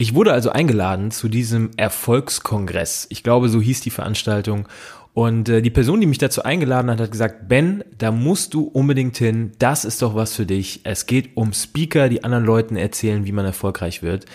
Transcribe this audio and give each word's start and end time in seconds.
Ich 0.00 0.14
wurde 0.14 0.32
also 0.32 0.50
eingeladen 0.50 1.10
zu 1.10 1.28
diesem 1.28 1.72
Erfolgskongress. 1.76 3.08
Ich 3.10 3.24
glaube, 3.24 3.48
so 3.48 3.60
hieß 3.60 3.80
die 3.80 3.90
Veranstaltung. 3.90 4.68
Und 5.12 5.48
äh, 5.48 5.60
die 5.60 5.70
Person, 5.70 6.00
die 6.00 6.06
mich 6.06 6.18
dazu 6.18 6.44
eingeladen 6.44 6.88
hat, 6.88 7.00
hat 7.00 7.10
gesagt, 7.10 7.48
Ben, 7.48 7.82
da 7.98 8.12
musst 8.12 8.54
du 8.54 8.62
unbedingt 8.62 9.16
hin. 9.16 9.50
Das 9.58 9.84
ist 9.84 10.00
doch 10.00 10.14
was 10.14 10.36
für 10.36 10.46
dich. 10.46 10.82
Es 10.84 11.06
geht 11.06 11.36
um 11.36 11.52
Speaker, 11.52 12.08
die 12.08 12.22
anderen 12.22 12.44
Leuten 12.44 12.76
erzählen, 12.76 13.26
wie 13.26 13.32
man 13.32 13.44
erfolgreich 13.44 14.00
wird. 14.00 14.26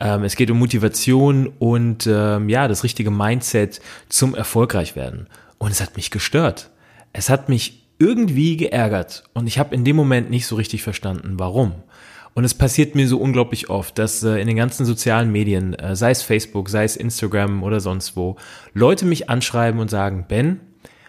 Ähm, 0.00 0.24
es 0.24 0.34
geht 0.34 0.50
um 0.50 0.58
Motivation 0.58 1.46
und 1.60 2.08
ähm, 2.08 2.48
ja, 2.48 2.66
das 2.66 2.82
richtige 2.82 3.12
Mindset 3.12 3.80
zum 4.08 4.34
erfolgreich 4.34 4.96
werden. 4.96 5.28
Und 5.58 5.70
es 5.70 5.80
hat 5.80 5.94
mich 5.94 6.10
gestört. 6.10 6.70
Es 7.12 7.30
hat 7.30 7.48
mich 7.48 7.86
irgendwie 8.00 8.56
geärgert. 8.56 9.22
Und 9.34 9.46
ich 9.46 9.60
habe 9.60 9.72
in 9.72 9.84
dem 9.84 9.94
Moment 9.94 10.28
nicht 10.30 10.48
so 10.48 10.56
richtig 10.56 10.82
verstanden, 10.82 11.34
warum. 11.38 11.74
Und 12.34 12.44
es 12.44 12.54
passiert 12.54 12.94
mir 12.94 13.06
so 13.06 13.18
unglaublich 13.18 13.68
oft, 13.68 13.98
dass 13.98 14.22
äh, 14.22 14.40
in 14.40 14.46
den 14.46 14.56
ganzen 14.56 14.86
sozialen 14.86 15.30
Medien, 15.30 15.74
äh, 15.74 15.94
sei 15.94 16.10
es 16.10 16.22
Facebook, 16.22 16.68
sei 16.68 16.84
es 16.84 16.96
Instagram 16.96 17.62
oder 17.62 17.80
sonst 17.80 18.16
wo, 18.16 18.36
Leute 18.72 19.04
mich 19.04 19.28
anschreiben 19.28 19.80
und 19.80 19.90
sagen, 19.90 20.24
Ben, 20.28 20.60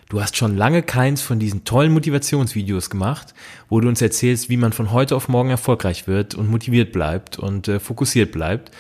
du 0.09 0.21
hast 0.21 0.35
schon 0.35 0.57
lange 0.57 0.83
keins 0.83 1.21
von 1.21 1.39
diesen 1.39 1.63
tollen 1.63 1.93
Motivationsvideos 1.93 2.89
gemacht, 2.89 3.33
wo 3.69 3.79
du 3.79 3.87
uns 3.87 4.01
erzählst, 4.01 4.49
wie 4.49 4.57
man 4.57 4.73
von 4.73 4.91
heute 4.91 5.15
auf 5.15 5.29
morgen 5.29 5.49
erfolgreich 5.49 6.07
wird 6.07 6.35
und 6.35 6.49
motiviert 6.49 6.91
bleibt 6.91 7.39
und 7.39 7.67
äh, 7.69 7.79
fokussiert 7.79 8.33
bleibt. 8.33 8.71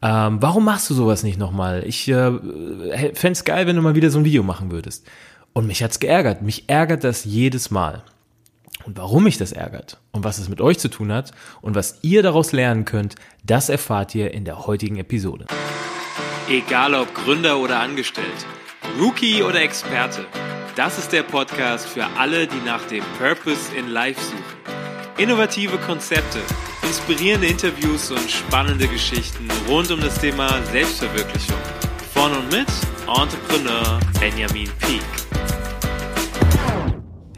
Ähm, 0.00 0.40
warum 0.40 0.64
machst 0.64 0.88
du 0.90 0.94
sowas 0.94 1.24
nicht 1.24 1.38
nochmal? 1.38 1.82
Ich 1.84 2.08
äh, 2.08 3.12
fände 3.14 3.42
geil, 3.42 3.66
wenn 3.66 3.74
du 3.74 3.82
mal 3.82 3.96
wieder 3.96 4.10
so 4.10 4.20
ein 4.20 4.24
Video 4.24 4.44
machen 4.44 4.70
würdest. 4.70 5.04
Und 5.52 5.66
mich 5.66 5.82
hat's 5.82 5.98
geärgert. 5.98 6.42
Mich 6.42 6.68
ärgert 6.68 7.02
das 7.02 7.24
jedes 7.24 7.72
Mal. 7.72 8.04
Und 8.88 8.96
warum 8.96 9.24
mich 9.24 9.36
das 9.36 9.52
ärgert 9.52 9.98
und 10.12 10.24
was 10.24 10.38
es 10.38 10.48
mit 10.48 10.62
euch 10.62 10.78
zu 10.78 10.88
tun 10.88 11.12
hat 11.12 11.32
und 11.60 11.74
was 11.74 11.98
ihr 12.00 12.22
daraus 12.22 12.52
lernen 12.52 12.86
könnt, 12.86 13.16
das 13.44 13.68
erfahrt 13.68 14.14
ihr 14.14 14.32
in 14.32 14.46
der 14.46 14.66
heutigen 14.66 14.96
Episode. 14.96 15.44
Egal 16.48 16.94
ob 16.94 17.14
Gründer 17.14 17.58
oder 17.58 17.80
Angestellt, 17.80 18.46
Rookie 18.98 19.42
oder 19.42 19.60
Experte, 19.60 20.24
das 20.74 20.96
ist 20.96 21.12
der 21.12 21.22
Podcast 21.22 21.86
für 21.86 22.06
alle, 22.18 22.46
die 22.46 22.64
nach 22.64 22.82
dem 22.86 23.04
Purpose 23.18 23.76
in 23.76 23.88
Life 23.88 24.22
suchen. 24.22 24.42
Innovative 25.18 25.76
Konzepte, 25.76 26.38
inspirierende 26.82 27.48
Interviews 27.48 28.10
und 28.10 28.30
spannende 28.30 28.88
Geschichten 28.88 29.48
rund 29.68 29.90
um 29.90 30.00
das 30.00 30.18
Thema 30.18 30.62
Selbstverwirklichung. 30.72 31.58
Von 32.14 32.32
und 32.32 32.50
mit 32.50 32.68
Entrepreneur 33.06 34.00
Benjamin 34.18 34.70
Peak. 34.78 35.27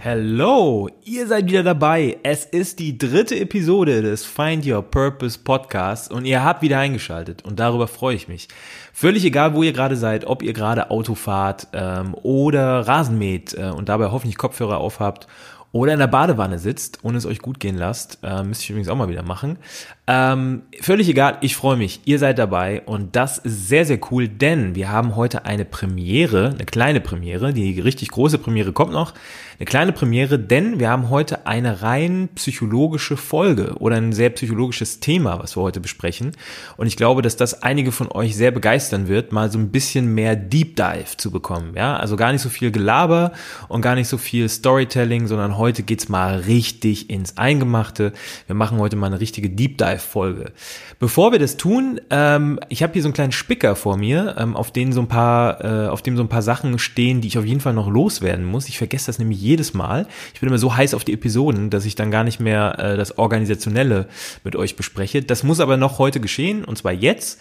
Hello, 0.03 0.89
ihr 1.05 1.27
seid 1.27 1.45
wieder 1.45 1.63
dabei. 1.63 2.17
Es 2.23 2.47
ist 2.47 2.79
die 2.79 2.97
dritte 2.97 3.39
Episode 3.39 4.01
des 4.01 4.25
Find 4.25 4.67
Your 4.67 4.81
Purpose 4.81 5.39
Podcasts 5.39 6.11
und 6.11 6.25
ihr 6.25 6.43
habt 6.43 6.63
wieder 6.63 6.79
eingeschaltet 6.79 7.45
und 7.45 7.61
darüber 7.61 7.87
freue 7.87 8.17
ich 8.17 8.27
mich. 8.27 8.49
Völlig 8.95 9.27
egal, 9.27 9.55
wo 9.55 9.63
ihr 9.63 9.75
gerade 9.75 9.97
seid, 9.97 10.25
ob 10.25 10.43
ihr 10.43 10.55
gerade 10.55 10.91
Auto 10.91 11.15
fahrt 11.15 11.69
ähm, 11.75 12.15
oder 12.23 12.89
Rasen 12.89 13.19
mäht 13.19 13.53
äh, 13.53 13.73
und 13.77 13.91
dabei 13.91 14.07
hoffentlich 14.11 14.39
Kopfhörer 14.39 14.79
aufhabt 14.79 15.27
oder 15.71 15.93
in 15.93 15.99
der 15.99 16.07
Badewanne 16.07 16.59
sitzt 16.59 17.05
und 17.05 17.15
es 17.15 17.27
euch 17.27 17.41
gut 17.41 17.61
gehen 17.61 17.77
lasst. 17.77 18.21
Äh, 18.23 18.43
müsste 18.43 18.65
ich 18.65 18.71
übrigens 18.71 18.89
auch 18.89 18.97
mal 18.97 19.11
wieder 19.11 19.23
machen. 19.23 19.59
Ähm, 20.07 20.63
völlig 20.81 21.09
egal, 21.09 21.39
ich 21.41 21.55
freue 21.55 21.77
mich. 21.77 22.01
Ihr 22.05 22.19
seid 22.19 22.39
dabei 22.39 22.83
und 22.85 23.15
das 23.15 23.39
ist 23.39 23.69
sehr, 23.69 23.85
sehr 23.85 24.01
cool, 24.11 24.27
denn 24.27 24.75
wir 24.75 24.91
haben 24.91 25.15
heute 25.15 25.45
eine 25.45 25.65
Premiere, 25.65 26.51
eine 26.51 26.65
kleine 26.65 27.01
Premiere. 27.01 27.53
Die 27.53 27.79
richtig 27.81 28.11
große 28.11 28.39
Premiere 28.39 28.73
kommt 28.73 28.93
noch. 28.93 29.15
Eine 29.61 29.67
kleine 29.67 29.93
Premiere, 29.93 30.39
denn 30.39 30.81
wir 30.81 30.89
haben 30.89 31.11
heute 31.11 31.47
eine 31.47 31.83
rein 31.83 32.31
psychologische 32.35 33.19
Folge 33.19 33.75
oder 33.79 33.97
ein 33.97 34.15
sehr 34.15 34.31
psychologisches 34.31 35.01
Thema, 35.01 35.39
was 35.39 35.55
wir 35.55 35.63
heute 35.63 35.81
besprechen. 35.81 36.33
Und 36.79 36.87
ich 36.87 36.97
glaube, 36.97 37.21
dass 37.21 37.37
das 37.37 37.63
einige 37.63 37.93
von 37.93 38.11
euch 38.11 38.35
sehr 38.35 38.53
begeistern 38.53 39.07
wird, 39.07 39.33
mal 39.33 39.53
so 39.53 39.59
ein 39.59 39.71
bisschen 39.71 40.15
mehr 40.15 40.35
Deep 40.35 40.77
Dive 40.77 41.19
zu 41.19 41.31
bekommen. 41.31 41.75
Ja, 41.77 41.99
also 41.99 42.17
gar 42.17 42.33
nicht 42.33 42.41
so 42.41 42.49
viel 42.49 42.71
Gelaber 42.71 43.33
und 43.69 43.83
gar 43.83 43.97
nicht 43.97 44.09
so 44.09 44.17
viel 44.17 44.49
Storytelling, 44.49 45.27
sondern 45.27 45.59
heute 45.59 45.83
geht's 45.83 46.09
mal 46.09 46.39
richtig 46.39 47.11
ins 47.11 47.37
Eingemachte. 47.37 48.15
Wir 48.47 48.57
machen 48.57 48.79
heute 48.79 48.97
mal 48.97 49.09
eine 49.09 49.21
richtige 49.21 49.51
Deep 49.51 49.77
Dive 49.77 49.90
Folge. 49.99 50.53
Bevor 50.99 51.33
wir 51.33 51.39
das 51.39 51.57
tun, 51.57 52.01
ähm, 52.11 52.61
ich 52.69 52.83
habe 52.83 52.93
hier 52.93 53.03
so 53.03 53.09
einen 53.09 53.15
kleinen 53.15 53.33
Spicker 53.33 53.75
vor 53.77 53.97
mir, 53.97 54.37
ähm, 54.39 54.57
auf 54.57 54.71
denen 54.71 54.93
so 54.93 55.01
ein 55.01 55.09
paar, 55.09 55.65
äh, 55.65 55.89
auf 55.89 56.03
dem 56.03 56.17
so 56.17 56.23
ein 56.23 56.29
paar 56.29 56.43
Sachen 56.43 56.79
stehen, 56.79 57.21
die 57.21 57.29
ich 57.29 57.39
auf 57.39 57.45
jeden 57.45 57.61
Fall 57.61 57.73
noch 57.73 57.89
loswerden 57.89 58.45
muss. 58.45 58.69
Ich 58.69 58.79
vergesse 58.79 59.07
das 59.07 59.19
nämlich 59.19 59.41
jedes 59.41 59.75
Mal. 59.75 60.07
Ich 60.35 60.41
bin 60.41 60.49
immer 60.49 60.59
so 60.59 60.77
heiß 60.77 60.95
auf 60.95 61.05
die 61.05 61.13
Episoden, 61.13 61.71
dass 61.71 61.85
ich 61.85 61.95
dann 61.95 62.11
gar 62.11 62.25
nicht 62.25 62.41
mehr 62.41 62.79
äh, 62.79 62.97
das 62.97 63.19
Organisationelle 63.19 64.09
mit 64.45 64.57
euch 64.57 64.77
bespreche. 64.77 65.23
Das 65.23 65.43
muss 65.43 65.61
aber 65.61 65.77
noch 65.77 65.99
heute 65.99 66.21
geschehen, 66.21 66.65
und 66.65 66.77
zwar 66.77 66.93
jetzt. 66.93 67.41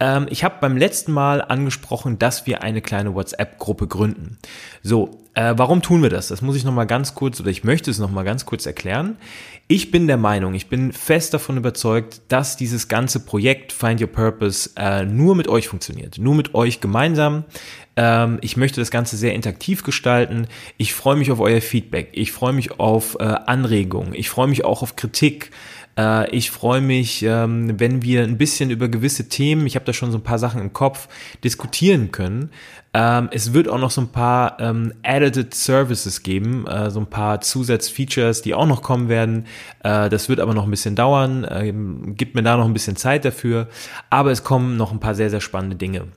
Ähm, 0.00 0.26
ich 0.30 0.42
habe 0.42 0.56
beim 0.60 0.76
letzten 0.76 1.12
Mal 1.12 1.42
angesprochen, 1.42 2.18
dass 2.18 2.46
wir 2.46 2.62
eine 2.62 2.80
kleine 2.80 3.14
WhatsApp-Gruppe 3.14 3.86
gründen. 3.86 4.38
So, 4.82 5.20
äh, 5.34 5.54
warum 5.56 5.82
tun 5.82 6.02
wir 6.02 6.10
das? 6.10 6.28
Das 6.28 6.42
muss 6.42 6.56
ich 6.56 6.64
nochmal 6.64 6.86
ganz 6.86 7.14
kurz, 7.14 7.38
oder 7.40 7.50
ich 7.50 7.62
möchte 7.62 7.90
es 7.90 7.98
nochmal 7.98 8.24
ganz 8.24 8.46
kurz 8.46 8.66
erklären. 8.66 9.16
Ich 9.68 9.92
bin 9.92 10.08
der 10.08 10.16
Meinung, 10.16 10.54
ich 10.54 10.68
bin 10.68 10.92
fest 10.92 11.32
davon 11.32 11.56
überzeugt, 11.56 12.22
dass 12.26 12.56
dieses 12.56 12.88
ganze 12.88 13.20
Projekt 13.20 13.72
Find 13.72 14.00
Your 14.00 14.08
Purpose 14.08 14.70
äh, 14.76 15.04
nur 15.04 15.36
mit 15.36 15.46
euch 15.46 15.68
funktioniert, 15.68 16.18
nur 16.18 16.34
mit 16.34 16.54
euch 16.54 16.80
gemeinsam. 16.80 17.44
Ähm, 17.94 18.38
ich 18.40 18.56
möchte 18.56 18.80
das 18.80 18.90
Ganze 18.90 19.16
sehr 19.16 19.34
interaktiv 19.34 19.84
gestalten. 19.84 20.48
Ich 20.76 20.94
freue 20.94 21.14
mich 21.14 21.30
auf 21.30 21.38
euer 21.38 21.60
Feedback. 21.60 22.08
Ich 22.12 22.32
freue 22.32 22.52
mich 22.52 22.80
auf 22.80 23.16
äh, 23.20 23.24
Anregungen. 23.24 24.14
Ich 24.14 24.28
freue 24.28 24.48
mich 24.48 24.64
auch 24.64 24.82
auf 24.82 24.96
Kritik. 24.96 25.52
Äh, 25.98 26.30
ich 26.30 26.50
freue 26.50 26.80
mich, 26.80 27.22
ähm, 27.22 27.78
wenn 27.78 28.02
wir 28.02 28.22
ein 28.22 28.38
bisschen 28.38 28.70
über 28.70 28.88
gewisse 28.88 29.28
Themen, 29.28 29.66
ich 29.66 29.74
habe 29.74 29.84
da 29.84 29.92
schon 29.92 30.12
so 30.12 30.18
ein 30.18 30.22
paar 30.22 30.38
Sachen 30.38 30.60
im 30.60 30.72
Kopf, 30.72 31.08
diskutieren 31.44 32.12
können. 32.12 32.50
Ähm, 32.92 33.28
es 33.32 33.52
wird 33.52 33.68
auch 33.68 33.78
noch 33.78 33.90
so 33.90 34.00
ein 34.00 34.08
paar 34.08 34.58
ähm, 34.60 34.92
Edited 35.02 35.54
Services 35.54 36.22
geben, 36.22 36.66
äh, 36.66 36.90
so 36.90 37.00
ein 37.00 37.06
paar 37.06 37.40
Zusatzfeatures, 37.40 38.42
die 38.42 38.54
auch 38.54 38.66
noch 38.66 38.82
kommen 38.82 39.08
werden. 39.08 39.46
Äh, 39.84 40.08
das 40.08 40.28
wird 40.28 40.40
aber 40.40 40.54
noch 40.54 40.64
ein 40.64 40.70
bisschen 40.70 40.96
dauern, 40.96 42.14
gibt 42.16 42.34
mir 42.34 42.42
da 42.42 42.56
noch 42.56 42.64
ein 42.64 42.72
bisschen 42.72 42.96
Zeit 42.96 43.24
dafür. 43.24 43.68
Aber 44.08 44.30
es 44.30 44.42
kommen 44.44 44.76
noch 44.76 44.92
ein 44.92 45.00
paar 45.00 45.14
sehr, 45.14 45.30
sehr 45.30 45.40
spannende 45.40 45.76
Dinge. 45.76 46.08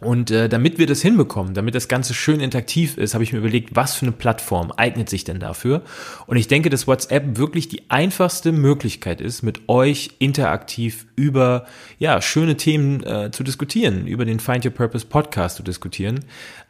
Und 0.00 0.30
äh, 0.30 0.48
damit 0.48 0.78
wir 0.78 0.86
das 0.86 1.02
hinbekommen, 1.02 1.52
damit 1.52 1.74
das 1.74 1.88
Ganze 1.88 2.14
schön 2.14 2.40
interaktiv 2.40 2.96
ist, 2.96 3.12
habe 3.12 3.22
ich 3.22 3.32
mir 3.32 3.40
überlegt, 3.40 3.76
was 3.76 3.94
für 3.94 4.06
eine 4.06 4.12
Plattform 4.12 4.72
eignet 4.72 5.10
sich 5.10 5.24
denn 5.24 5.40
dafür. 5.40 5.82
Und 6.26 6.38
ich 6.38 6.48
denke, 6.48 6.70
dass 6.70 6.86
WhatsApp 6.86 7.36
wirklich 7.36 7.68
die 7.68 7.90
einfachste 7.90 8.52
Möglichkeit 8.52 9.20
ist, 9.20 9.42
mit 9.42 9.68
euch 9.68 10.12
interaktiv 10.18 11.06
über 11.16 11.66
ja 11.98 12.22
schöne 12.22 12.56
Themen 12.56 13.02
äh, 13.04 13.30
zu 13.30 13.44
diskutieren, 13.44 14.06
über 14.06 14.24
den 14.24 14.40
Find 14.40 14.64
Your 14.64 14.72
Purpose 14.72 15.04
Podcast 15.04 15.56
zu 15.56 15.62
diskutieren. 15.62 16.20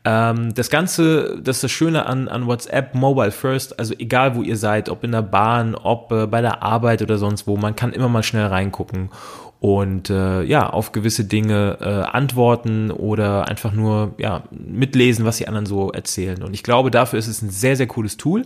Ähm, 0.04 0.52
das 0.54 0.70
Ganze, 0.70 1.40
das 1.40 1.58
ist 1.58 1.64
das 1.64 1.70
Schöne 1.70 2.06
an, 2.06 2.26
an 2.26 2.46
WhatsApp 2.46 2.94
Mobile 2.94 3.30
First, 3.30 3.78
also 3.78 3.94
egal 3.98 4.34
wo 4.34 4.42
ihr 4.42 4.56
seid, 4.56 4.88
ob 4.88 5.04
in 5.04 5.12
der 5.12 5.22
Bahn, 5.22 5.76
ob 5.76 6.10
äh, 6.10 6.26
bei 6.26 6.40
der 6.40 6.62
Arbeit 6.62 7.02
oder 7.02 7.18
sonst 7.18 7.46
wo, 7.46 7.56
man 7.56 7.76
kann 7.76 7.92
immer 7.92 8.08
mal 8.08 8.22
schnell 8.22 8.46
reingucken 8.46 9.10
und 9.60 10.08
äh, 10.08 10.42
ja, 10.42 10.70
auf 10.70 10.92
gewisse 10.92 11.26
Dinge 11.26 11.76
äh, 11.80 11.84
antworten 11.84 12.90
oder 12.90 13.46
einfach 13.46 13.72
nur 13.72 14.14
ja, 14.16 14.42
mitlesen, 14.50 15.26
was 15.26 15.36
die 15.36 15.48
anderen 15.48 15.66
so 15.66 15.92
erzählen. 15.92 16.42
Und 16.42 16.54
ich 16.54 16.62
glaube, 16.62 16.90
dafür 16.90 17.18
ist 17.18 17.28
es 17.28 17.42
ein 17.42 17.50
sehr, 17.50 17.76
sehr 17.76 17.86
cooles 17.86 18.16
Tool. 18.16 18.44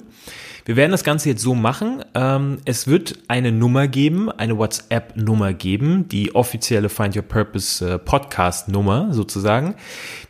Wir 0.67 0.77
werden 0.77 0.93
das 0.93 1.05
Ganze 1.05 1.29
jetzt 1.29 1.43
so 1.43 1.55
machen. 1.55 2.03
Ähm, 2.15 2.57
es 2.65 2.87
wird 2.87 3.19
eine 3.29 3.53
Nummer 3.53 3.87
geben, 3.87 4.31
eine 4.31 4.57
WhatsApp-Nummer 4.57 5.53
geben, 5.53 6.09
die 6.09 6.35
offizielle 6.35 6.89
Find 6.89 7.15
Your 7.15 7.23
Purpose 7.23 7.87
äh, 7.87 7.99
Podcast-Nummer 7.99 9.13
sozusagen. 9.13 9.75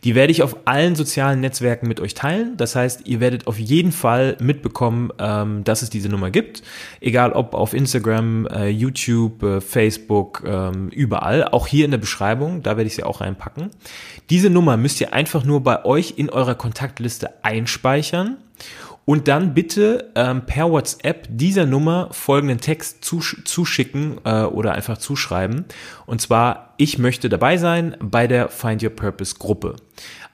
Die 0.02 0.16
werde 0.16 0.32
ich 0.32 0.42
auf 0.42 0.56
allen 0.64 0.96
sozialen 0.96 1.40
Netzwerken 1.40 1.86
mit 1.86 2.00
euch 2.00 2.14
teilen. 2.14 2.56
Das 2.56 2.74
heißt, 2.74 3.06
ihr 3.06 3.20
werdet 3.20 3.46
auf 3.46 3.60
jeden 3.60 3.92
Fall 3.92 4.36
mitbekommen, 4.40 5.12
ähm, 5.20 5.62
dass 5.62 5.82
es 5.82 5.90
diese 5.90 6.08
Nummer 6.08 6.32
gibt. 6.32 6.64
Egal 7.00 7.32
ob 7.32 7.54
auf 7.54 7.72
Instagram, 7.72 8.48
äh, 8.48 8.68
YouTube, 8.70 9.40
äh, 9.44 9.60
Facebook, 9.60 10.42
ähm, 10.44 10.88
überall. 10.88 11.44
Auch 11.44 11.68
hier 11.68 11.84
in 11.84 11.92
der 11.92 11.98
Beschreibung, 11.98 12.64
da 12.64 12.76
werde 12.76 12.88
ich 12.88 12.96
sie 12.96 13.04
auch 13.04 13.20
reinpacken. 13.20 13.70
Diese 14.30 14.50
Nummer 14.50 14.76
müsst 14.76 15.00
ihr 15.00 15.12
einfach 15.12 15.44
nur 15.44 15.62
bei 15.62 15.84
euch 15.84 16.14
in 16.16 16.28
eurer 16.28 16.56
Kontaktliste 16.56 17.44
einspeichern 17.44 18.38
und 19.04 19.28
dann 19.28 19.54
bitte 19.54 20.10
ähm, 20.14 20.46
per 20.46 20.70
WhatsApp 20.70 21.26
dieser 21.30 21.66
Nummer 21.66 22.08
folgenden 22.12 22.60
Text 22.60 23.04
zusch 23.04 23.42
zuschicken 23.44 24.18
äh, 24.24 24.42
oder 24.42 24.72
einfach 24.72 24.98
zuschreiben. 24.98 25.66
Und 26.06 26.20
zwar, 26.20 26.74
ich 26.78 26.98
möchte 26.98 27.28
dabei 27.28 27.56
sein 27.56 27.96
bei 28.00 28.26
der 28.26 28.48
Find 28.48 28.82
Your 28.82 28.90
Purpose 28.90 29.36
Gruppe. 29.38 29.76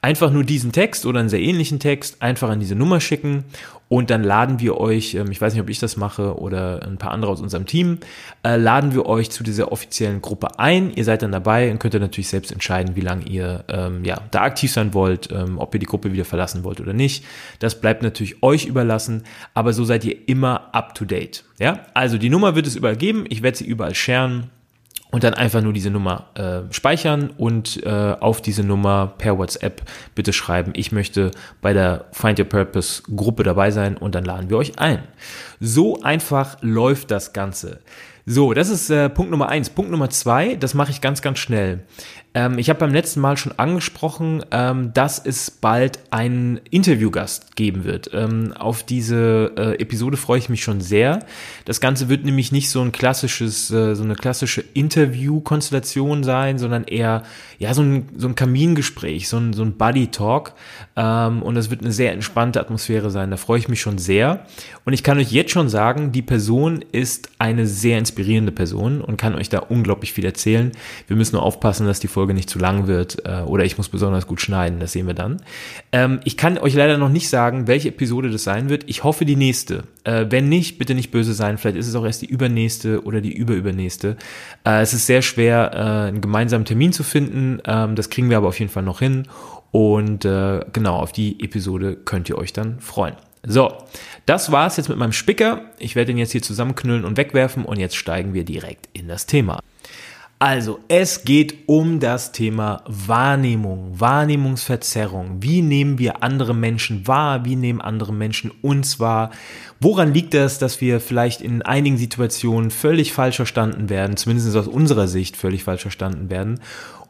Einfach 0.03 0.31
nur 0.31 0.45
diesen 0.45 0.73
Text 0.73 1.05
oder 1.05 1.21
einen 1.21 1.29
sehr 1.29 1.41
ähnlichen 1.41 1.79
Text 1.79 2.23
einfach 2.23 2.49
an 2.49 2.61
diese 2.61 2.75
Nummer 2.75 3.01
schicken 3.01 3.45
und 3.91 4.09
dann 4.09 4.23
laden 4.23 4.61
wir 4.61 4.79
euch, 4.79 5.15
ähm, 5.17 5.33
ich 5.33 5.41
weiß 5.41 5.53
nicht, 5.53 5.61
ob 5.61 5.69
ich 5.69 5.81
das 5.81 5.97
mache 5.97 6.39
oder 6.39 6.87
ein 6.87 6.97
paar 6.97 7.11
andere 7.11 7.33
aus 7.33 7.41
unserem 7.41 7.67
Team, 7.67 7.99
äh, 8.45 8.57
laden 8.57 8.95
wir 8.95 9.07
euch 9.07 9.33
zu 9.33 9.43
dieser 9.43 9.73
offiziellen 9.73 10.23
Gruppe 10.23 10.61
ein. 10.61 10.95
Ihr 10.95 11.05
seid 11.05 11.23
dann 11.23 11.33
dabei 11.33 11.73
und 11.73 11.81
könnt 11.81 11.95
ihr 11.95 12.01
natürlich 12.01 12.29
selbst 12.29 12.53
entscheiden, 12.53 12.95
wie 12.95 13.01
lange 13.01 13.25
ihr 13.27 13.65
ähm, 13.67 14.05
ja, 14.05 14.21
da 14.31 14.43
aktiv 14.43 14.71
sein 14.71 14.95
wollt, 14.95 15.33
ähm, 15.33 15.59
ob 15.59 15.75
ihr 15.75 15.81
die 15.81 15.87
Gruppe 15.87 16.13
wieder 16.13 16.25
verlassen 16.25 16.63
wollt 16.63 16.81
oder 16.81 16.93
nicht. 16.93 17.25
Das 17.59 17.81
bleibt 17.81 18.05
natürlich 18.05 18.45
euch 18.45 18.67
überlassen, 18.67 19.25
aber 19.55 19.73
so 19.73 19.85
seid 19.85 20.05
ihr 20.05 20.17
immer 20.29 20.73
up 20.73 20.95
to 20.95 21.05
date. 21.05 21.43
Ja, 21.59 21.81
also 21.93 22.17
die 22.17 22.31
Nummer 22.31 22.55
wird 22.55 22.69
es 22.69 22.77
überall 22.77 22.97
geben. 22.97 23.25
Ich 23.29 23.43
werde 23.43 23.59
sie 23.59 23.67
überall 23.67 23.97
sharen. 23.97 24.51
Und 25.11 25.25
dann 25.25 25.35
einfach 25.35 25.61
nur 25.61 25.73
diese 25.73 25.91
Nummer 25.91 26.27
äh, 26.35 26.73
speichern 26.73 27.31
und 27.37 27.83
äh, 27.85 28.17
auf 28.21 28.41
diese 28.41 28.63
Nummer 28.63 29.15
per 29.19 29.39
WhatsApp 29.39 29.83
bitte 30.15 30.33
schreiben, 30.33 30.73
ich 30.75 30.93
möchte 30.93 31.31
bei 31.61 31.73
der 31.73 32.07
Find 32.13 32.39
Your 32.39 32.47
Purpose 32.47 33.03
Gruppe 33.15 33.43
dabei 33.43 33.71
sein 33.71 33.97
und 33.97 34.15
dann 34.15 34.25
laden 34.25 34.51
wir 34.51 34.57
euch 34.57 34.79
ein. 34.79 35.03
So 35.59 36.01
einfach 36.03 36.59
läuft 36.61 37.11
das 37.11 37.33
Ganze. 37.33 37.81
So, 38.27 38.55
das 38.55 38.69
ist 38.69 38.91
äh, 38.91 39.09
Punkt 39.09 39.31
Nummer 39.31 39.49
eins. 39.49 39.71
Punkt 39.71 39.91
Nummer 39.91 40.11
zwei, 40.11 40.55
das 40.55 40.75
mache 40.75 40.91
ich 40.91 41.01
ganz, 41.01 41.23
ganz 41.23 41.39
schnell. 41.39 41.85
Ähm, 42.33 42.59
ich 42.59 42.69
habe 42.71 42.79
beim 42.79 42.93
letzten 42.93 43.21
Mal 43.21 43.37
schon 43.37 43.53
angesprochen, 43.59 44.45
ähm, 44.53 44.93
dass 44.95 45.19
es 45.19 45.51
bald 45.51 45.99
einen 46.11 46.61
Interviewgast 46.71 47.57
geben 47.57 47.85
wird. 47.85 48.11
Ähm, 48.13 48.53
auf 48.57 48.85
diese 48.85 49.53
äh, 49.57 49.81
Episode 49.81 50.17
freue 50.17 50.39
ich 50.39 50.49
mich 50.49 50.63
schon 50.63 50.81
sehr. 50.81 51.21
Das 51.65 51.81
Ganze 51.81 52.09
wird 52.09 52.25
nämlich 52.25 52.53
nicht 52.53 52.71
so 52.71 52.83
ein 52.83 52.93
klassisches, 52.93 53.71
äh, 53.73 53.95
so 53.95 54.05
eine 54.05 54.15
klassische 54.15 54.61
Interview-Konstellation 54.61 56.23
sein, 56.23 56.59
sondern 56.59 56.85
eher 56.85 57.25
ja 57.59 57.75
so 57.75 57.83
ein, 57.83 58.09
so 58.17 58.29
ein 58.29 58.37
Kamingespräch, 58.37 59.29
so 59.29 59.37
ein, 59.37 59.53
so 59.53 59.63
ein 59.63 59.77
Buddy-Talk. 59.77 60.53
Ähm, 60.95 61.43
und 61.43 61.57
das 61.57 61.69
wird 61.71 61.81
eine 61.81 61.93
sehr 61.93 62.13
entspannte 62.13 62.61
Atmosphäre 62.61 63.11
sein. 63.11 63.33
Da 63.33 63.39
freue 63.39 63.59
ich 63.59 63.69
mich 63.69 63.81
schon 63.81 63.99
sehr. 63.99 64.47
Und 64.85 64.93
ich 64.93 65.03
kann 65.03 65.19
euch 65.19 65.33
jetzt 65.33 65.51
schon 65.51 65.69
sagen, 65.69 66.13
die 66.13 66.23
Person 66.23 66.85
ist 66.93 67.31
eine 67.41 67.67
sehr 67.67 67.99
inspirierende 67.99 68.53
Person 68.53 69.01
und 69.01 69.17
kann 69.17 69.35
euch 69.35 69.49
da 69.49 69.59
unglaublich 69.59 70.13
viel 70.13 70.25
erzählen. 70.25 70.71
Wir 71.09 71.17
müssen 71.17 71.35
nur 71.35 71.43
aufpassen, 71.43 71.87
dass 71.87 71.99
die 71.99 72.09
Folge 72.09 72.20
nicht 72.27 72.51
zu 72.51 72.59
lang 72.59 72.87
wird 72.87 73.27
äh, 73.27 73.41
oder 73.41 73.65
ich 73.65 73.77
muss 73.77 73.89
besonders 73.89 74.27
gut 74.27 74.41
schneiden, 74.41 74.81
das 74.81 74.93
sehen 74.93 75.07
wir 75.07 75.15
dann. 75.15 75.43
Ähm, 75.93 76.21
ich 76.25 76.37
kann 76.37 76.59
euch 76.59 76.75
leider 76.75 76.99
noch 76.99 77.09
nicht 77.09 77.29
sagen, 77.29 77.67
welche 77.67 77.89
Episode 77.89 78.31
das 78.31 78.45
sein 78.45 78.69
wird. 78.69 78.85
Ich 78.87 79.05
hoffe 79.05 79.25
die 79.25 79.37
nächste. 79.37 79.85
Äh, 80.05 80.27
wenn 80.31 80.49
nicht, 80.49 80.79
bitte 80.79 80.95
nicht 80.95 81.11
böse 81.11 81.35
sein. 81.35 81.59
Vielleicht 81.59 81.77
ist 81.77 81.89
es 81.89 81.95
auch 81.95 82.05
erst 82.05 82.23
die 82.23 82.27
übernächste 82.27 83.05
oder 83.05 83.21
die 83.21 83.33
überübernächste. 83.33 84.17
Äh, 84.65 84.81
es 84.83 84.93
ist 84.93 85.07
sehr 85.07 85.23
schwer, 85.23 85.73
äh, 85.75 86.09
einen 86.09 86.21
gemeinsamen 86.21 86.65
Termin 86.65 86.93
zu 86.93 87.03
finden. 87.03 87.61
Ähm, 87.65 87.97
das 87.97 88.11
kriegen 88.11 88.31
wir 88.31 88.37
aber 88.37 88.49
auf 88.49 88.59
jeden 88.59 88.71
Fall 88.71 88.83
noch 88.83 89.01
hin. 89.01 89.27
Und 89.73 90.25
äh, 90.25 90.61
genau, 90.73 90.97
auf 90.97 91.13
die 91.13 91.43
Episode 91.43 91.97
könnt 91.97 92.29
ihr 92.29 92.39
euch 92.39 92.53
dann 92.53 92.81
freuen. 92.81 93.15
So, 93.47 93.73
das 94.27 94.53
war's 94.53 94.77
jetzt 94.77 94.89
mit 94.89 94.99
meinem 94.99 95.13
Spicker. 95.13 95.63
Ich 95.79 95.97
werde 95.97 96.13
ihn 96.13 96.19
jetzt 96.19 96.33
hier 96.33 96.43
zusammenknüllen 96.43 97.05
und 97.05 97.17
wegwerfen 97.17 97.65
und 97.65 97.79
jetzt 97.79 97.97
steigen 97.97 98.35
wir 98.35 98.45
direkt 98.45 98.89
in 98.93 99.09
das 99.09 99.27
Thema. 99.27 99.61
Also, 100.43 100.81
es 100.89 101.25
geht 101.25 101.69
um 101.69 102.01
das 102.01 102.33
Thema 102.33 102.83
Wahrnehmung, 102.87 104.01
Wahrnehmungsverzerrung. 104.01 105.43
Wie 105.43 105.61
nehmen 105.61 105.99
wir 105.99 106.23
andere 106.23 106.55
Menschen 106.55 107.07
wahr? 107.07 107.45
Wie 107.45 107.57
nehmen 107.57 107.83
andere 107.83 108.15
Menschen 108.15 108.51
uns 108.63 108.99
wahr? 108.99 109.33
Woran 109.81 110.15
liegt 110.15 110.33
das, 110.33 110.59
dass 110.59 110.81
wir 110.81 110.99
vielleicht 111.01 111.43
in 111.43 111.61
einigen 111.61 111.99
Situationen 111.99 112.71
völlig 112.71 113.13
falsch 113.13 113.37
verstanden 113.37 113.91
werden, 113.91 114.17
zumindest 114.17 114.57
aus 114.57 114.67
unserer 114.67 115.09
Sicht 115.09 115.37
völlig 115.37 115.65
falsch 115.65 115.83
verstanden 115.83 116.31
werden? 116.31 116.61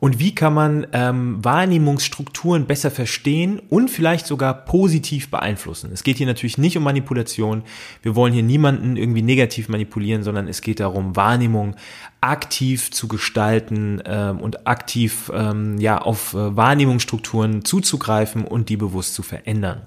Und 0.00 0.18
wie 0.18 0.34
kann 0.34 0.54
man 0.54 0.86
ähm, 0.92 1.44
Wahrnehmungsstrukturen 1.44 2.64
besser 2.64 2.90
verstehen 2.90 3.60
und 3.68 3.90
vielleicht 3.90 4.26
sogar 4.26 4.64
positiv 4.64 5.30
beeinflussen? 5.30 5.90
Es 5.92 6.02
geht 6.02 6.16
hier 6.16 6.26
natürlich 6.26 6.56
nicht 6.56 6.78
um 6.78 6.84
Manipulation. 6.84 7.62
Wir 8.02 8.16
wollen 8.16 8.32
hier 8.32 8.42
niemanden 8.42 8.96
irgendwie 8.96 9.20
negativ 9.20 9.68
manipulieren, 9.68 10.22
sondern 10.22 10.48
es 10.48 10.62
geht 10.62 10.80
darum, 10.80 11.16
Wahrnehmung 11.16 11.76
aktiv 12.20 12.90
zu 12.90 13.08
gestalten 13.08 14.02
ähm, 14.04 14.40
und 14.40 14.66
aktiv 14.66 15.30
ähm, 15.34 15.78
ja 15.78 15.98
auf 15.98 16.34
äh, 16.34 16.56
Wahrnehmungsstrukturen 16.56 17.64
zuzugreifen 17.64 18.44
und 18.44 18.68
die 18.68 18.76
bewusst 18.76 19.14
zu 19.14 19.22
verändern. 19.22 19.82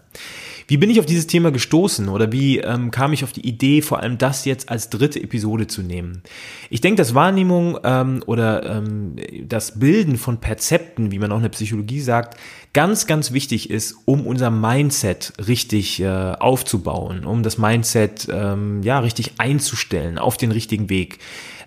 Wie 0.68 0.77
bin 0.77 0.89
ich 0.89 1.00
auf 1.00 1.06
dieses 1.06 1.27
Thema 1.27 1.51
gestoßen 1.51 2.07
oder 2.07 2.31
wie 2.31 2.59
ähm, 2.59 2.89
kam 2.89 3.13
ich 3.13 3.24
auf 3.24 3.33
die 3.33 3.45
Idee, 3.47 3.81
vor 3.81 4.00
allem 4.00 4.18
das 4.18 4.45
jetzt 4.45 4.69
als 4.69 4.89
dritte 4.89 5.21
Episode 5.21 5.68
zu 5.68 5.81
nehmen? 5.81 6.24
Ich 6.69 6.81
denke, 6.81 6.97
dass 6.97 7.13
Wahrnehmung 7.13 7.77
ähm, 7.83 8.24
oder 8.25 8.77
ähm, 8.77 9.15
das 9.47 9.80
Bilden 9.80 10.18
von 10.18 10.39
Perzepten, 10.39 11.12
wie 11.12 11.19
man 11.19 11.31
auch 11.31 11.38
in 11.38 11.44
der 11.44 11.50
Psychologie 11.50 12.00
sagt, 12.00 12.39
ganz, 12.71 13.07
ganz 13.07 13.33
wichtig 13.33 13.69
ist, 13.69 13.95
um 14.06 14.25
unser 14.25 14.50
Mindset 14.50 15.33
richtig 15.47 16.00
äh, 16.00 16.07
aufzubauen, 16.07 17.25
um 17.25 17.44
das 17.44 17.57
Mindset 17.57 18.27
ähm, 18.31 18.81
ja 18.83 19.00
richtig 19.00 19.33
einzustellen 19.39 20.18
auf 20.18 20.38
den 20.38 20.51
richtigen 20.51 20.89
Weg. 20.89 21.19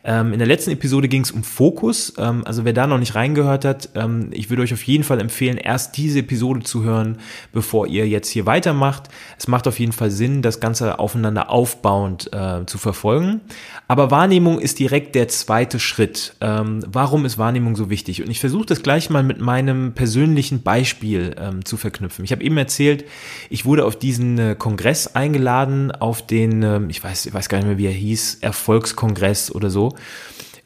Ähm, 0.06 0.32
in 0.32 0.38
der 0.38 0.46
letzten 0.46 0.70
Episode 0.70 1.08
ging 1.08 1.22
es 1.22 1.32
um 1.32 1.42
Fokus. 1.42 2.14
Ähm, 2.16 2.42
also 2.46 2.64
wer 2.64 2.72
da 2.72 2.86
noch 2.86 2.98
nicht 2.98 3.16
reingehört 3.16 3.64
hat, 3.64 3.88
ähm, 3.96 4.28
ich 4.30 4.48
würde 4.48 4.62
euch 4.62 4.72
auf 4.72 4.82
jeden 4.84 5.02
Fall 5.02 5.20
empfehlen, 5.20 5.58
erst 5.58 5.96
diese 5.96 6.20
Episode 6.20 6.60
zu 6.62 6.84
hören, 6.84 7.18
bevor 7.52 7.88
ihr 7.88 8.06
jetzt 8.06 8.28
hier 8.28 8.46
weitermacht. 8.46 9.08
Es 9.36 9.48
macht 9.48 9.66
auf 9.66 9.80
jeden 9.80 9.90
Fall 9.90 10.12
Sinn, 10.12 10.42
das 10.42 10.60
Ganze 10.60 11.00
aufeinander 11.00 11.50
aufbauend 11.50 12.32
äh, 12.32 12.64
zu 12.66 12.78
verfolgen. 12.78 13.40
Aber 13.88 14.12
Wahrnehmung 14.12 14.60
ist 14.60 14.78
direkt 14.78 15.16
der 15.16 15.26
zweite 15.26 15.80
Schritt. 15.80 16.36
Ähm, 16.40 16.84
warum 16.86 17.24
ist 17.24 17.36
Wahrnehmung 17.36 17.74
so 17.74 17.90
wichtig? 17.90 18.22
Und 18.22 18.30
ich 18.30 18.38
versuche 18.38 18.66
das 18.66 18.82
gleich 18.82 19.10
mal 19.10 19.24
mit 19.24 19.40
meinem 19.40 19.92
persönlichen 19.92 20.62
Beispiel 20.62 21.34
ähm, 21.36 21.64
zu 21.64 21.76
verknüpfen. 21.76 22.24
Ich 22.24 22.30
habe 22.30 22.44
eben 22.44 22.56
erzählt, 22.56 23.04
ich 23.50 23.64
wurde 23.64 23.84
auf 23.84 23.98
diesen 23.98 24.38
äh, 24.38 24.54
Kongress 24.56 25.16
eingeladen, 25.16 25.90
auf 25.90 26.24
den, 26.24 26.62
äh, 26.62 26.80
ich 26.88 27.02
weiß, 27.02 27.26
ich 27.26 27.34
weiß 27.34 27.48
gar 27.48 27.58
nicht 27.58 27.66
mehr, 27.66 27.78
wie 27.78 27.86
er 27.86 27.92
hieß, 27.92 28.38
Erfolgskongress 28.40 29.50
oder 29.50 29.68
so. 29.68 29.95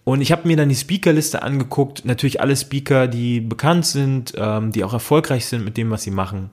Und 0.05 0.23
ich 0.23 0.32
habe 0.32 0.49
mir 0.49 0.56
dann 0.56 0.69
die 0.69 0.75
Speakerliste 0.75 1.43
angeguckt, 1.43 2.05
natürlich 2.05 2.41
alle 2.41 2.56
Speaker, 2.56 3.06
die 3.06 3.41
bekannt 3.41 3.87
sind, 3.87 4.32
ähm, 4.37 4.73
die 4.73 4.82
auch 4.82 4.93
erfolgreich 4.93 5.47
sind 5.47 5.65
mit 5.65 5.77
dem, 5.77 5.91
was 5.91 6.03
sie 6.03 6.11
machen. 6.11 6.50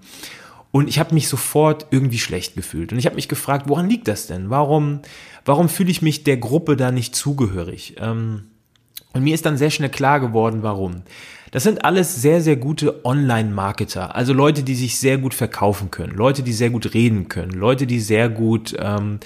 Und 0.72 0.90
ich 0.90 1.00
habe 1.00 1.14
mich 1.14 1.28
sofort 1.28 1.88
irgendwie 1.92 2.20
schlecht 2.20 2.56
gefühlt. 2.56 2.92
Und 2.92 3.00
ich 3.00 3.06
habe 3.06 3.16
mich 3.16 3.30
gefragt, 3.30 3.68
woran 3.70 3.90
liegt 3.90 4.08
das 4.08 4.28
denn? 4.28 4.50
Warum, 4.50 5.00
warum 5.46 5.70
fühle 5.70 5.90
ich 5.90 6.02
mich 6.02 6.24
der 6.24 6.38
Gruppe 6.38 6.76
da 6.76 6.92
nicht 6.92 7.16
zugehörig? 7.16 7.96
Ähm, 8.00 8.44
und 9.14 9.24
mir 9.24 9.34
ist 9.34 9.46
dann 9.46 9.58
sehr 9.58 9.72
schnell 9.72 9.90
klar 9.90 10.20
geworden, 10.20 10.60
warum. 10.62 11.04
Das 11.52 11.64
sind 11.64 11.86
alles 11.86 12.22
sehr, 12.22 12.42
sehr 12.42 12.56
gute 12.56 13.06
Online-Marketer. 13.06 14.16
Also 14.16 14.34
Leute, 14.34 14.64
die 14.64 14.76
sich 14.76 14.98
sehr 15.00 15.18
gut 15.18 15.34
verkaufen 15.34 15.92
können, 15.92 16.14
Leute, 16.14 16.44
die 16.44 16.54
sehr 16.54 16.70
gut 16.70 16.94
reden 16.94 17.30
können, 17.30 17.52
Leute, 17.52 17.88
die 17.88 18.00
sehr 18.00 18.30
gut 18.30 18.76
ähm, 18.80 19.20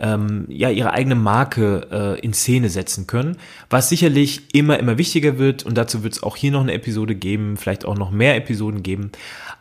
ähm, 0.00 0.46
ja 0.48 0.70
ihre 0.70 0.92
eigene 0.92 1.14
Marke 1.14 1.86
äh, 1.90 2.20
in 2.20 2.32
Szene 2.32 2.68
setzen 2.68 3.06
können, 3.06 3.36
was 3.70 3.88
sicherlich 3.88 4.54
immer, 4.54 4.78
immer 4.78 4.98
wichtiger 4.98 5.38
wird 5.38 5.64
und 5.64 5.76
dazu 5.76 6.02
wird 6.02 6.14
es 6.14 6.22
auch 6.22 6.36
hier 6.36 6.52
noch 6.52 6.62
eine 6.62 6.72
Episode 6.72 7.14
geben, 7.14 7.56
vielleicht 7.56 7.84
auch 7.84 7.96
noch 7.96 8.10
mehr 8.10 8.36
Episoden 8.36 8.82
geben 8.82 9.12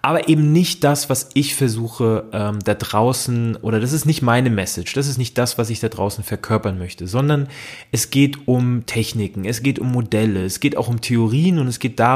aber 0.07 0.29
eben 0.29 0.53
nicht 0.53 0.85
das, 0.85 1.09
was 1.09 1.29
ich 1.33 1.53
versuche 1.53 2.23
ähm, 2.31 2.59
da 2.63 2.75
draußen, 2.75 3.57
oder 3.57 3.81
das 3.81 3.91
ist 3.91 4.05
nicht 4.05 4.21
meine 4.21 4.49
Message, 4.49 4.93
das 4.93 5.05
ist 5.05 5.17
nicht 5.17 5.37
das, 5.37 5.57
was 5.57 5.69
ich 5.69 5.81
da 5.81 5.89
draußen 5.89 6.23
verkörpern 6.23 6.77
möchte, 6.77 7.07
sondern 7.07 7.49
es 7.91 8.09
geht 8.09 8.47
um 8.47 8.85
Techniken, 8.85 9.43
es 9.43 9.63
geht 9.63 9.79
um 9.79 9.91
Modelle, 9.91 10.45
es 10.45 10.61
geht 10.61 10.77
auch 10.77 10.87
um 10.87 11.01
Theorien 11.01 11.59
und 11.59 11.67
es 11.67 11.79
geht 11.79 11.99
darum, 11.99 12.06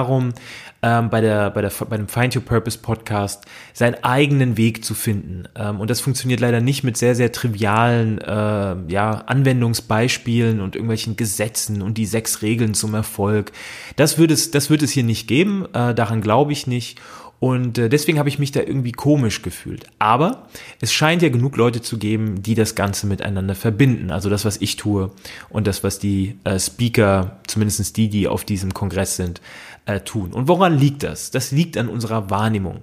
ähm, 0.84 1.10
bei, 1.10 1.22
der, 1.22 1.52
bei, 1.52 1.62
der, 1.62 1.72
bei 1.90 1.98
dem 1.98 2.08
Find 2.08 2.36
Your 2.36 2.44
Purpose 2.44 2.78
Podcast 2.78 3.46
seinen 3.74 4.04
eigenen 4.04 4.58
Weg 4.58 4.84
zu 4.84 4.94
finden. 4.94 5.44
Ähm, 5.56 5.80
und 5.80 5.90
das 5.90 6.02
funktioniert 6.02 6.40
leider 6.40 6.60
nicht 6.60 6.84
mit 6.84 6.98
sehr, 6.98 7.16
sehr 7.16 7.32
trivialen 7.32 8.20
äh, 8.20 8.76
ja, 8.88 9.12
Anwendungsbeispielen 9.26 10.60
und 10.60 10.76
irgendwelchen 10.76 11.16
Gesetzen 11.16 11.82
und 11.82 11.98
die 11.98 12.06
sechs 12.06 12.42
Regeln 12.42 12.74
zum 12.74 12.94
Erfolg. 12.94 13.52
Das 13.96 14.18
wird 14.18 14.32
es, 14.32 14.52
das 14.52 14.70
wird 14.70 14.82
es 14.82 14.92
hier 14.92 15.04
nicht 15.04 15.28
geben, 15.28 15.68
äh, 15.74 15.94
daran 15.94 16.22
glaube 16.22 16.52
ich 16.52 16.68
nicht. 16.68 17.00
Und 17.42 17.80
äh, 17.80 17.90
deswegen 17.90 18.20
habe 18.20 18.30
ich 18.30 18.38
mich 18.38 18.52
da 18.52 18.60
irgendwie 18.60 18.92
komisch 18.92 19.42
gefühlt. 19.42 19.88
Aber 19.98 20.48
es 20.80 20.94
scheint 20.94 21.24
ja 21.24 21.30
genug 21.30 21.58
Leute 21.58 21.82
zu 21.82 21.98
geben, 21.98 22.44
die 22.44 22.54
das 22.54 22.76
Ganze 22.76 23.08
miteinander 23.08 23.56
verbinden. 23.56 24.12
Also 24.12 24.30
das, 24.30 24.46
was 24.46 24.62
ich 24.62 24.76
tue 24.76 25.10
und 25.50 25.66
das, 25.66 25.84
was 25.84 25.98
die 25.98 26.38
äh, 26.44 26.60
Speaker, 26.60 27.40
zumindest 27.48 27.98
die, 27.98 28.10
die 28.10 28.28
auf 28.28 28.46
diesem 28.46 28.76
Kongress 28.76 29.16
sind, 29.16 29.42
äh, 29.88 30.02
tun. 30.02 30.34
Und 30.34 30.48
woran 30.48 30.78
liegt 30.78 31.02
das? 31.02 31.32
Das 31.32 31.52
liegt 31.52 31.78
an 31.78 31.90
unserer 31.90 32.30
Wahrnehmung. 32.30 32.82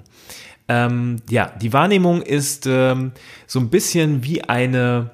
Ähm, 0.67 1.23
ja, 1.31 1.53
die 1.63 1.73
Wahrnehmung 1.73 2.21
ist 2.21 2.67
ähm, 2.67 3.13
so 3.47 3.61
ein 3.61 3.71
bisschen 3.71 4.25
wie 4.25 4.43
eine 4.43 5.13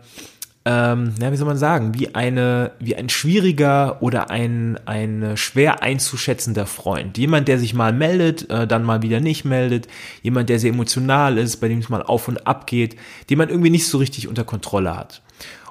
ähm, 0.67 1.15
ja, 1.21 1.31
wie 1.31 1.37
soll 1.37 1.47
man 1.47 1.59
sagen, 1.59 1.93
wie 1.95 2.15
eine, 2.15 2.73
wie 2.79 2.97
ein 2.97 3.11
schwieriger 3.11 4.03
oder 4.03 4.31
ein, 4.31 4.79
ein 4.87 5.37
schwer 5.37 5.83
einzuschätzender 5.83 6.67
Freund. 6.67 7.19
Jemand, 7.19 7.49
der 7.49 7.59
sich 7.59 7.75
mal 7.75 7.93
meldet, 7.93 8.49
äh, 8.49 8.67
dann 8.67 8.83
mal 8.83 9.03
wieder 9.03 9.21
nicht 9.21 9.45
meldet. 9.45 9.89
Jemand, 10.23 10.49
der 10.49 10.59
sehr 10.59 10.71
emotional 10.71 11.37
ist, 11.37 11.59
bei 11.59 11.69
dem 11.69 11.81
es 11.81 11.91
mal 11.91 12.03
auf 12.03 12.29
und 12.29 12.47
ab 12.47 12.67
geht, 12.67 12.97
den 13.29 13.39
man 13.39 13.51
irgendwie 13.51 13.71
nicht 13.71 13.87
so 13.87 13.99
richtig 13.99 14.27
unter 14.27 14.45
Kontrolle 14.45 14.97
hat. 14.97 15.21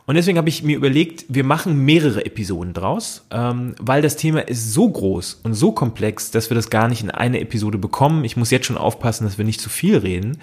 Und 0.05 0.15
deswegen 0.15 0.37
habe 0.37 0.49
ich 0.49 0.63
mir 0.63 0.75
überlegt, 0.75 1.25
wir 1.29 1.45
machen 1.45 1.85
mehrere 1.85 2.25
Episoden 2.25 2.73
draus, 2.73 3.25
ähm, 3.31 3.73
weil 3.79 4.01
das 4.01 4.17
Thema 4.17 4.41
ist 4.41 4.73
so 4.73 4.89
groß 4.89 5.39
und 5.43 5.53
so 5.53 5.71
komplex, 5.71 6.29
dass 6.29 6.49
wir 6.49 6.55
das 6.55 6.69
gar 6.69 6.89
nicht 6.89 7.01
in 7.03 7.09
eine 7.09 7.39
Episode 7.39 7.77
bekommen. 7.77 8.25
Ich 8.25 8.35
muss 8.35 8.51
jetzt 8.51 8.65
schon 8.65 8.77
aufpassen, 8.77 9.23
dass 9.23 9.37
wir 9.37 9.45
nicht 9.45 9.61
zu 9.61 9.69
viel 9.69 9.97
reden. 9.97 10.39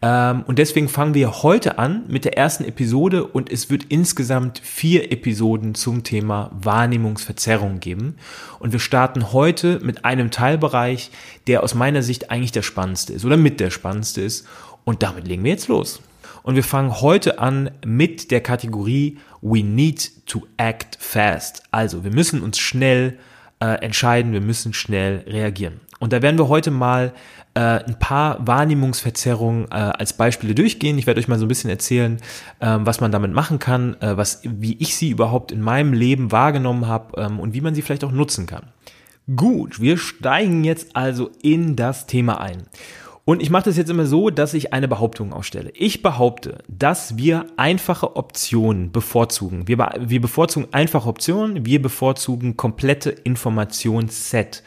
Ähm, 0.00 0.44
und 0.46 0.58
deswegen 0.58 0.88
fangen 0.88 1.12
wir 1.12 1.42
heute 1.42 1.78
an 1.78 2.04
mit 2.08 2.24
der 2.24 2.38
ersten 2.38 2.64
Episode 2.64 3.24
und 3.26 3.52
es 3.52 3.68
wird 3.68 3.84
insgesamt 3.90 4.60
vier 4.60 5.12
Episoden 5.12 5.74
zum 5.74 6.04
Thema 6.04 6.50
Wahrnehmungsverzerrung 6.54 7.80
geben. 7.80 8.16
Und 8.60 8.72
wir 8.72 8.80
starten 8.80 9.32
heute 9.34 9.78
mit 9.82 10.06
einem 10.06 10.30
Teilbereich, 10.30 11.10
der 11.46 11.62
aus 11.62 11.74
meiner 11.74 12.02
Sicht 12.02 12.30
eigentlich 12.30 12.52
der 12.52 12.62
spannendste 12.62 13.12
ist 13.12 13.26
oder 13.26 13.36
mit 13.36 13.60
der 13.60 13.70
spannendste 13.70 14.22
ist. 14.22 14.46
Und 14.84 15.02
damit 15.02 15.28
legen 15.28 15.44
wir 15.44 15.50
jetzt 15.50 15.68
los. 15.68 16.00
Und 16.42 16.54
wir 16.54 16.64
fangen 16.64 17.00
heute 17.00 17.38
an 17.38 17.70
mit 17.84 18.30
der 18.30 18.40
Kategorie 18.40 19.18
We 19.40 19.62
need 19.62 20.26
to 20.26 20.46
act 20.56 20.96
fast. 21.00 21.62
Also 21.70 22.04
wir 22.04 22.12
müssen 22.12 22.42
uns 22.42 22.58
schnell 22.58 23.18
äh, 23.60 23.82
entscheiden, 23.82 24.32
wir 24.32 24.40
müssen 24.40 24.72
schnell 24.72 25.24
reagieren. 25.26 25.80
Und 26.00 26.12
da 26.12 26.20
werden 26.20 26.38
wir 26.38 26.48
heute 26.48 26.72
mal 26.72 27.12
äh, 27.54 27.60
ein 27.60 27.98
paar 27.98 28.44
Wahrnehmungsverzerrungen 28.46 29.66
äh, 29.66 29.74
als 29.74 30.14
Beispiele 30.14 30.54
durchgehen. 30.54 30.98
Ich 30.98 31.06
werde 31.06 31.20
euch 31.20 31.28
mal 31.28 31.38
so 31.38 31.44
ein 31.44 31.48
bisschen 31.48 31.70
erzählen, 31.70 32.18
äh, 32.60 32.78
was 32.80 33.00
man 33.00 33.12
damit 33.12 33.32
machen 33.32 33.58
kann, 33.58 34.00
äh, 34.00 34.16
was, 34.16 34.40
wie 34.42 34.76
ich 34.78 34.96
sie 34.96 35.10
überhaupt 35.10 35.52
in 35.52 35.60
meinem 35.60 35.92
Leben 35.92 36.32
wahrgenommen 36.32 36.88
habe 36.88 37.20
ähm, 37.20 37.38
und 37.38 37.54
wie 37.54 37.60
man 37.60 37.74
sie 37.74 37.82
vielleicht 37.82 38.04
auch 38.04 38.10
nutzen 38.10 38.46
kann. 38.46 38.64
Gut, 39.36 39.80
wir 39.80 39.98
steigen 39.98 40.64
jetzt 40.64 40.96
also 40.96 41.30
in 41.42 41.76
das 41.76 42.06
Thema 42.06 42.40
ein. 42.40 42.64
Und 43.24 43.40
ich 43.40 43.50
mache 43.50 43.64
das 43.64 43.76
jetzt 43.76 43.90
immer 43.90 44.06
so, 44.06 44.30
dass 44.30 44.52
ich 44.52 44.72
eine 44.72 44.88
Behauptung 44.88 45.32
ausstelle. 45.32 45.70
Ich 45.74 46.02
behaupte, 46.02 46.58
dass 46.66 47.16
wir 47.16 47.46
einfache 47.56 48.16
Optionen 48.16 48.90
bevorzugen. 48.90 49.68
Wir, 49.68 49.78
wir 50.00 50.20
bevorzugen 50.20 50.68
einfache 50.72 51.08
Optionen, 51.08 51.64
wir 51.64 51.80
bevorzugen 51.80 52.56
komplette 52.56 53.10
Informationsset. 53.10 54.64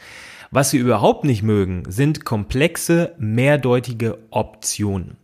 Was 0.50 0.72
wir 0.72 0.80
überhaupt 0.80 1.24
nicht 1.24 1.42
mögen, 1.42 1.82
sind 1.88 2.24
komplexe, 2.24 3.14
mehrdeutige 3.18 4.18
Optionen. 4.30 5.18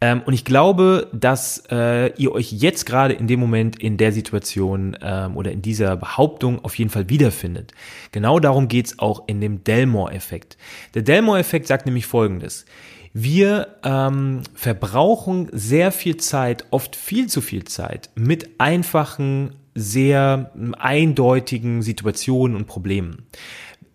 Ähm, 0.00 0.22
und 0.26 0.34
ich 0.34 0.44
glaube, 0.44 1.08
dass 1.12 1.64
äh, 1.70 2.12
ihr 2.16 2.32
euch 2.32 2.52
jetzt 2.52 2.84
gerade 2.84 3.14
in 3.14 3.26
dem 3.26 3.40
Moment 3.40 3.80
in 3.80 3.96
der 3.96 4.12
Situation 4.12 4.96
ähm, 5.00 5.36
oder 5.36 5.52
in 5.52 5.62
dieser 5.62 5.96
Behauptung 5.96 6.64
auf 6.64 6.76
jeden 6.78 6.90
Fall 6.90 7.08
wiederfindet. 7.08 7.72
Genau 8.12 8.38
darum 8.40 8.68
geht's 8.68 8.98
auch 8.98 9.24
in 9.28 9.40
dem 9.40 9.64
Delmore-Effekt. 9.64 10.56
Der 10.94 11.02
Delmore-Effekt 11.02 11.66
sagt 11.66 11.86
nämlich 11.86 12.06
Folgendes. 12.06 12.66
Wir 13.12 13.76
ähm, 13.84 14.42
verbrauchen 14.54 15.48
sehr 15.52 15.92
viel 15.92 16.16
Zeit, 16.16 16.66
oft 16.72 16.96
viel 16.96 17.28
zu 17.28 17.40
viel 17.40 17.62
Zeit, 17.62 18.10
mit 18.16 18.58
einfachen, 18.58 19.54
sehr 19.76 20.50
eindeutigen 20.78 21.82
Situationen 21.82 22.56
und 22.56 22.66
Problemen. 22.66 23.26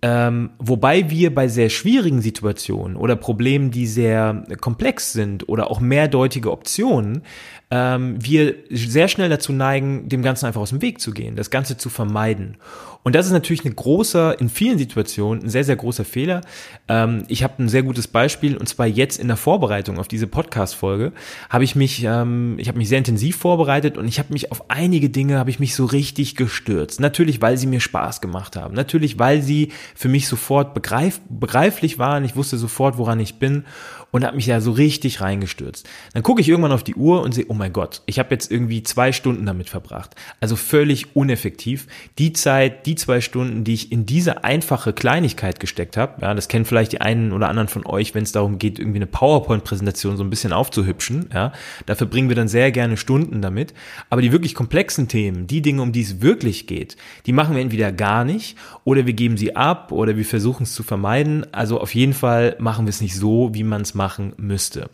Ähm, 0.01 0.51
wobei 0.59 1.09
wir 1.09 1.35
bei 1.35 1.49
sehr 1.49 1.69
schwierigen 1.69 2.21
Situationen 2.21 2.95
oder 2.95 3.17
Problemen, 3.17 3.69
die 3.69 3.85
sehr 3.85 4.45
komplex 4.61 5.11
sind 5.11 5.49
oder 5.49 5.69
auch 5.69 5.81
mehrdeutige 5.81 6.51
Optionen, 6.51 7.23
ähm, 7.71 8.15
wir 8.19 8.55
sehr 8.71 9.09
schnell 9.09 9.29
dazu 9.29 9.53
neigen, 9.53 10.09
dem 10.09 10.23
Ganzen 10.23 10.45
einfach 10.45 10.61
aus 10.61 10.69
dem 10.69 10.81
Weg 10.81 11.01
zu 11.01 11.11
gehen, 11.11 11.35
das 11.35 11.49
Ganze 11.49 11.77
zu 11.77 11.89
vermeiden. 11.89 12.57
Und 13.03 13.15
das 13.15 13.27
ist 13.27 13.31
natürlich 13.31 13.63
ein 13.63 13.75
großer, 13.75 14.39
in 14.41 14.49
vielen 14.49 14.77
Situationen 14.77 15.43
ein 15.43 15.49
sehr, 15.49 15.63
sehr 15.63 15.75
großer 15.75 16.03
Fehler. 16.03 16.41
Ähm, 16.87 17.23
ich 17.27 17.43
habe 17.43 17.63
ein 17.63 17.69
sehr 17.69 17.83
gutes 17.83 18.07
Beispiel 18.07 18.57
und 18.57 18.67
zwar 18.67 18.87
jetzt 18.87 19.19
in 19.19 19.27
der 19.27 19.37
Vorbereitung 19.37 19.99
auf 19.99 20.07
diese 20.07 20.27
Podcast-Folge 20.27 21.13
habe 21.49 21.63
ich 21.63 21.75
mich, 21.75 22.03
ähm, 22.03 22.55
ich 22.57 22.67
habe 22.67 22.77
mich 22.77 22.89
sehr 22.89 22.97
intensiv 22.97 23.37
vorbereitet 23.37 23.97
und 23.97 24.07
ich 24.07 24.19
habe 24.19 24.33
mich 24.33 24.51
auf 24.51 24.69
einige 24.69 25.09
Dinge, 25.09 25.37
habe 25.37 25.49
ich 25.49 25.59
mich 25.59 25.75
so 25.75 25.85
richtig 25.85 26.35
gestürzt. 26.35 26.99
Natürlich, 26.99 27.41
weil 27.41 27.57
sie 27.57 27.67
mir 27.67 27.79
Spaß 27.79 28.19
gemacht 28.19 28.55
haben. 28.55 28.75
Natürlich, 28.75 29.17
weil 29.17 29.41
sie 29.41 29.71
für 29.95 30.07
mich 30.07 30.27
sofort 30.27 30.73
begreif, 30.73 31.19
begreiflich 31.29 31.99
waren. 31.99 32.25
Ich 32.25 32.35
wusste 32.35 32.57
sofort, 32.57 32.97
woran 32.97 33.19
ich 33.19 33.39
bin 33.39 33.65
und 34.11 34.25
habe 34.25 34.35
mich 34.35 34.47
da 34.47 34.61
so 34.61 34.71
richtig 34.71 35.21
reingestürzt. 35.21 35.87
Dann 36.13 36.23
gucke 36.23 36.41
ich 36.41 36.49
irgendwann 36.49 36.71
auf 36.71 36.83
die 36.83 36.95
Uhr 36.95 37.21
und 37.21 37.33
sehe, 37.33 37.45
oh 37.47 37.53
mein 37.53 37.73
Gott, 37.73 38.01
ich 38.05 38.19
habe 38.19 38.29
jetzt 38.31 38.51
irgendwie 38.51 38.83
zwei 38.83 39.11
Stunden 39.11 39.45
damit 39.45 39.69
verbracht. 39.69 40.15
Also 40.39 40.55
völlig 40.55 41.15
uneffektiv. 41.15 41.87
Die 42.17 42.33
Zeit, 42.33 42.85
die 42.85 42.95
zwei 42.95 43.21
Stunden, 43.21 43.63
die 43.63 43.73
ich 43.73 43.91
in 43.91 44.05
diese 44.05 44.43
einfache 44.43 44.93
Kleinigkeit 44.93 45.59
gesteckt 45.59 45.97
habe, 45.97 46.21
ja, 46.21 46.33
das 46.33 46.47
kennen 46.47 46.65
vielleicht 46.65 46.91
die 46.91 47.01
einen 47.01 47.31
oder 47.31 47.49
anderen 47.49 47.67
von 47.67 47.85
euch, 47.85 48.15
wenn 48.15 48.23
es 48.23 48.31
darum 48.31 48.57
geht, 48.57 48.79
irgendwie 48.79 48.97
eine 48.97 49.07
PowerPoint-Präsentation 49.07 50.17
so 50.17 50.23
ein 50.23 50.29
bisschen 50.29 50.53
aufzuhübschen, 50.53 51.29
ja, 51.33 51.51
da 51.85 51.95
verbringen 51.95 52.29
wir 52.29 52.35
dann 52.35 52.47
sehr 52.47 52.71
gerne 52.71 52.97
Stunden 52.97 53.41
damit. 53.41 53.73
Aber 54.09 54.21
die 54.21 54.31
wirklich 54.31 54.55
komplexen 54.55 55.07
Themen, 55.07 55.47
die 55.47 55.61
Dinge, 55.61 55.81
um 55.81 55.91
die 55.91 56.01
es 56.01 56.21
wirklich 56.21 56.67
geht, 56.67 56.97
die 57.25 57.33
machen 57.33 57.55
wir 57.55 57.61
entweder 57.61 57.91
gar 57.91 58.25
nicht 58.25 58.57
oder 58.83 59.05
wir 59.05 59.13
geben 59.13 59.37
sie 59.37 59.55
ab 59.55 59.91
oder 59.91 60.17
wir 60.17 60.25
versuchen 60.25 60.63
es 60.63 60.73
zu 60.73 60.83
vermeiden. 60.83 61.45
Also 61.53 61.79
auf 61.79 61.93
jeden 61.93 62.13
Fall 62.13 62.55
machen 62.59 62.85
wir 62.85 62.89
es 62.89 63.01
nicht 63.01 63.15
so, 63.15 63.53
wie 63.53 63.63
man 63.63 63.81
es 63.81 63.93
machen 63.99 64.31
müsste. 64.37 64.89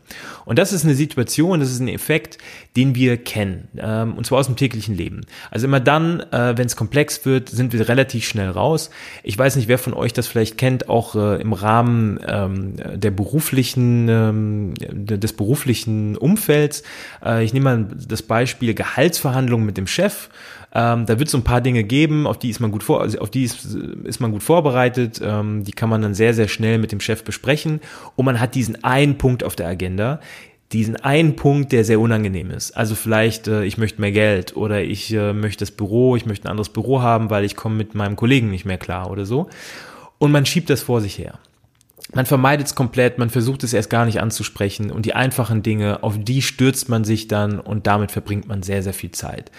Und 0.45 0.57
das 0.57 0.73
ist 0.73 0.83
eine 0.83 0.95
Situation, 0.95 1.59
das 1.59 1.71
ist 1.71 1.79
ein 1.79 1.87
Effekt, 1.87 2.39
den 2.75 2.95
wir 2.95 3.17
kennen, 3.17 3.67
ähm, 3.77 4.15
und 4.15 4.25
zwar 4.25 4.39
aus 4.39 4.47
dem 4.47 4.55
täglichen 4.55 4.97
Leben. 4.97 5.21
Also 5.51 5.67
immer 5.67 5.79
dann, 5.79 6.21
äh, 6.31 6.57
wenn 6.57 6.65
es 6.65 6.75
komplex 6.75 7.23
wird, 7.23 7.49
sind 7.49 7.71
wir 7.71 7.87
relativ 7.87 8.27
schnell 8.27 8.49
raus. 8.49 8.89
Ich 9.21 9.37
weiß 9.37 9.57
nicht, 9.57 9.67
wer 9.67 9.77
von 9.77 9.93
euch 9.93 10.11
das 10.11 10.25
vielleicht 10.25 10.57
kennt, 10.57 10.89
auch 10.89 11.15
äh, 11.15 11.39
im 11.39 11.53
Rahmen 11.53 12.19
ähm, 12.25 12.73
der 12.95 13.11
beruflichen, 13.11 14.09
ähm, 14.09 14.73
des 14.75 15.33
beruflichen 15.33 16.17
Umfelds. 16.17 16.81
Äh, 17.23 17.45
ich 17.45 17.53
nehme 17.53 17.77
mal 17.77 17.87
das 18.07 18.23
Beispiel 18.23 18.73
Gehaltsverhandlungen 18.73 19.67
mit 19.67 19.77
dem 19.77 19.87
Chef. 19.87 20.29
Ähm, 20.77 21.05
da 21.05 21.17
wird 21.17 21.29
es 21.29 21.31
so 21.31 21.37
ein 21.37 21.43
paar 21.45 21.61
Dinge 21.61 21.85
geben, 21.85 22.27
auf 22.27 22.37
die 22.37 22.49
ist 22.49 22.59
man 22.59 22.69
gut 22.69 22.83
vor, 22.83 22.99
also 22.99 23.19
auf 23.19 23.29
die 23.29 23.45
ist, 23.45 23.63
ist 24.03 24.19
man 24.19 24.31
gut 24.31 24.43
vorbereitet. 24.43 25.21
Ähm, 25.23 25.63
die 25.63 25.71
kann 25.71 25.89
man 25.89 26.01
dann 26.01 26.13
sehr, 26.13 26.33
sehr 26.33 26.49
schnell 26.49 26.79
mit 26.79 26.91
dem 26.91 26.99
Chef 26.99 27.23
besprechen. 27.23 27.79
Und 28.17 28.25
man 28.25 28.41
hat 28.41 28.55
diesen 28.55 28.83
einen 28.83 29.17
Punkt 29.17 29.45
auf 29.45 29.55
der 29.55 29.67
Agenda, 29.69 30.19
diesen 30.73 30.97
einen 30.97 31.37
Punkt, 31.37 31.71
der 31.71 31.85
sehr 31.85 32.01
unangenehm 32.01 32.51
ist. 32.51 32.71
Also 32.71 32.93
vielleicht, 32.93 33.47
äh, 33.47 33.63
ich 33.63 33.77
möchte 33.77 34.01
mehr 34.01 34.11
Geld 34.11 34.57
oder 34.57 34.83
ich 34.83 35.13
äh, 35.13 35.31
möchte 35.31 35.61
das 35.61 35.71
Büro, 35.71 36.17
ich 36.17 36.25
möchte 36.25 36.45
ein 36.47 36.51
anderes 36.51 36.69
Büro 36.69 37.01
haben, 37.01 37.29
weil 37.29 37.45
ich 37.45 37.55
komme 37.55 37.75
mit 37.75 37.95
meinem 37.95 38.17
Kollegen 38.17 38.51
nicht 38.51 38.65
mehr 38.65 38.77
klar 38.77 39.09
oder 39.09 39.25
so. 39.25 39.47
Und 40.17 40.33
man 40.33 40.45
schiebt 40.45 40.69
das 40.69 40.81
vor 40.81 40.99
sich 40.99 41.17
her. 41.17 41.39
Man 42.13 42.27
vermeidet 42.27 42.67
es 42.67 42.75
komplett, 42.75 43.17
man 43.17 43.31
versucht 43.31 43.63
es 43.63 43.73
erst 43.73 43.89
gar 43.89 44.05
nicht 44.05 44.21
anzusprechen 44.21 44.91
und 44.91 45.05
die 45.07 45.15
einfachen 45.15 45.63
Dinge, 45.63 46.03
auf 46.03 46.17
die 46.19 46.43
stürzt 46.43 46.87
man 46.87 47.03
sich 47.03 47.27
dann 47.27 47.59
und 47.59 47.87
damit 47.87 48.11
verbringt 48.11 48.47
man 48.47 48.61
sehr, 48.61 48.83
sehr 48.83 48.93
viel 48.93 49.11
Zeit. 49.11 49.51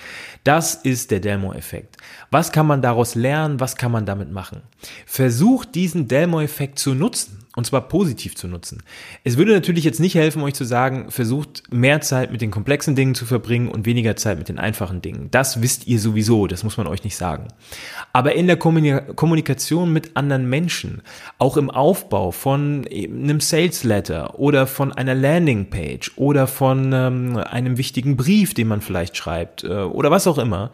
Das 0.44 0.74
ist 0.74 1.10
der 1.10 1.18
Delmo-Effekt. 1.20 1.96
Was 2.30 2.52
kann 2.52 2.66
man 2.66 2.82
daraus 2.82 3.16
lernen? 3.16 3.58
Was 3.58 3.76
kann 3.76 3.90
man 3.90 4.06
damit 4.06 4.30
machen? 4.30 4.62
Versucht 5.06 5.74
diesen 5.74 6.06
Delmo-Effekt 6.06 6.78
zu 6.78 6.94
nutzen 6.94 7.45
und 7.56 7.66
zwar 7.66 7.88
positiv 7.88 8.36
zu 8.36 8.46
nutzen. 8.46 8.82
Es 9.24 9.38
würde 9.38 9.52
natürlich 9.52 9.82
jetzt 9.82 9.98
nicht 9.98 10.14
helfen, 10.14 10.42
euch 10.42 10.54
zu 10.54 10.64
sagen, 10.64 11.10
versucht 11.10 11.62
mehr 11.72 12.02
Zeit 12.02 12.30
mit 12.30 12.42
den 12.42 12.50
komplexen 12.50 12.94
Dingen 12.94 13.14
zu 13.14 13.24
verbringen 13.24 13.68
und 13.68 13.86
weniger 13.86 14.14
Zeit 14.14 14.38
mit 14.38 14.50
den 14.50 14.58
einfachen 14.58 15.00
Dingen. 15.00 15.28
Das 15.30 15.62
wisst 15.62 15.86
ihr 15.86 15.98
sowieso, 15.98 16.46
das 16.46 16.64
muss 16.64 16.76
man 16.76 16.86
euch 16.86 17.02
nicht 17.02 17.16
sagen. 17.16 17.48
Aber 18.12 18.34
in 18.34 18.46
der 18.46 18.58
Kommunikation 18.58 19.90
mit 19.90 20.16
anderen 20.18 20.48
Menschen, 20.48 21.00
auch 21.38 21.56
im 21.56 21.70
Aufbau 21.70 22.30
von 22.30 22.86
einem 22.92 23.40
Sales 23.40 23.84
Letter 23.84 24.38
oder 24.38 24.66
von 24.66 24.92
einer 24.92 25.14
Landing 25.14 25.70
Page 25.70 26.12
oder 26.16 26.46
von 26.46 26.92
ähm, 26.92 27.38
einem 27.38 27.78
wichtigen 27.78 28.18
Brief, 28.18 28.52
den 28.52 28.68
man 28.68 28.82
vielleicht 28.82 29.16
schreibt 29.16 29.64
äh, 29.64 29.68
oder 29.68 30.10
was 30.10 30.26
auch 30.26 30.38
immer, 30.38 30.72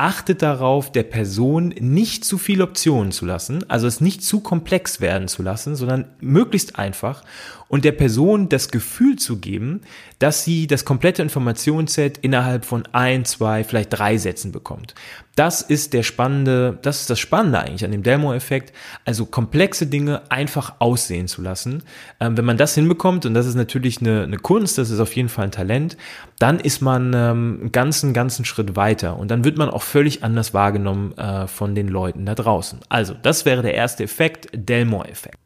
achtet 0.00 0.40
darauf, 0.40 0.90
der 0.90 1.02
Person 1.02 1.68
nicht 1.78 2.24
zu 2.24 2.38
viele 2.38 2.64
Optionen 2.64 3.12
zu 3.12 3.26
lassen, 3.26 3.68
also 3.68 3.86
es 3.86 4.00
nicht 4.00 4.24
zu 4.24 4.40
komplex 4.40 5.02
werden 5.02 5.28
zu 5.28 5.42
lassen, 5.42 5.76
sondern 5.76 6.06
möglichst 6.20 6.78
einfach 6.78 7.22
und 7.70 7.84
der 7.84 7.92
Person 7.92 8.48
das 8.48 8.72
Gefühl 8.72 9.14
zu 9.14 9.38
geben, 9.38 9.82
dass 10.18 10.42
sie 10.42 10.66
das 10.66 10.84
komplette 10.84 11.22
Informationsset 11.22 12.18
innerhalb 12.18 12.64
von 12.64 12.82
ein, 12.90 13.24
zwei, 13.24 13.62
vielleicht 13.62 13.96
drei 13.96 14.18
Sätzen 14.18 14.50
bekommt. 14.50 14.96
Das 15.36 15.62
ist 15.62 15.92
der 15.92 16.02
spannende, 16.02 16.80
das 16.82 17.02
ist 17.02 17.10
das 17.10 17.20
Spannende 17.20 17.60
eigentlich 17.60 17.84
an 17.84 17.92
dem 17.92 18.02
Delmo-Effekt, 18.02 18.72
also 19.04 19.24
komplexe 19.24 19.86
Dinge 19.86 20.22
einfach 20.32 20.74
aussehen 20.80 21.28
zu 21.28 21.42
lassen. 21.42 21.84
Ähm, 22.18 22.36
wenn 22.36 22.44
man 22.44 22.56
das 22.56 22.74
hinbekommt, 22.74 23.24
und 23.24 23.34
das 23.34 23.46
ist 23.46 23.54
natürlich 23.54 24.00
eine, 24.00 24.24
eine 24.24 24.38
Kunst, 24.38 24.76
das 24.76 24.90
ist 24.90 24.98
auf 24.98 25.14
jeden 25.14 25.28
Fall 25.28 25.44
ein 25.44 25.52
Talent, 25.52 25.96
dann 26.40 26.58
ist 26.58 26.82
man 26.82 27.14
ähm, 27.14 27.58
einen 27.60 27.72
ganzen, 27.72 28.12
ganzen 28.12 28.44
Schritt 28.44 28.74
weiter 28.74 29.16
und 29.16 29.30
dann 29.30 29.44
wird 29.44 29.58
man 29.58 29.70
auch 29.70 29.82
völlig 29.82 30.24
anders 30.24 30.52
wahrgenommen 30.52 31.16
äh, 31.16 31.46
von 31.46 31.76
den 31.76 31.86
Leuten 31.86 32.26
da 32.26 32.34
draußen. 32.34 32.80
Also, 32.88 33.14
das 33.14 33.44
wäre 33.44 33.62
der 33.62 33.74
erste 33.74 34.02
Effekt, 34.02 34.48
Delmo-Effekt. 34.52 35.38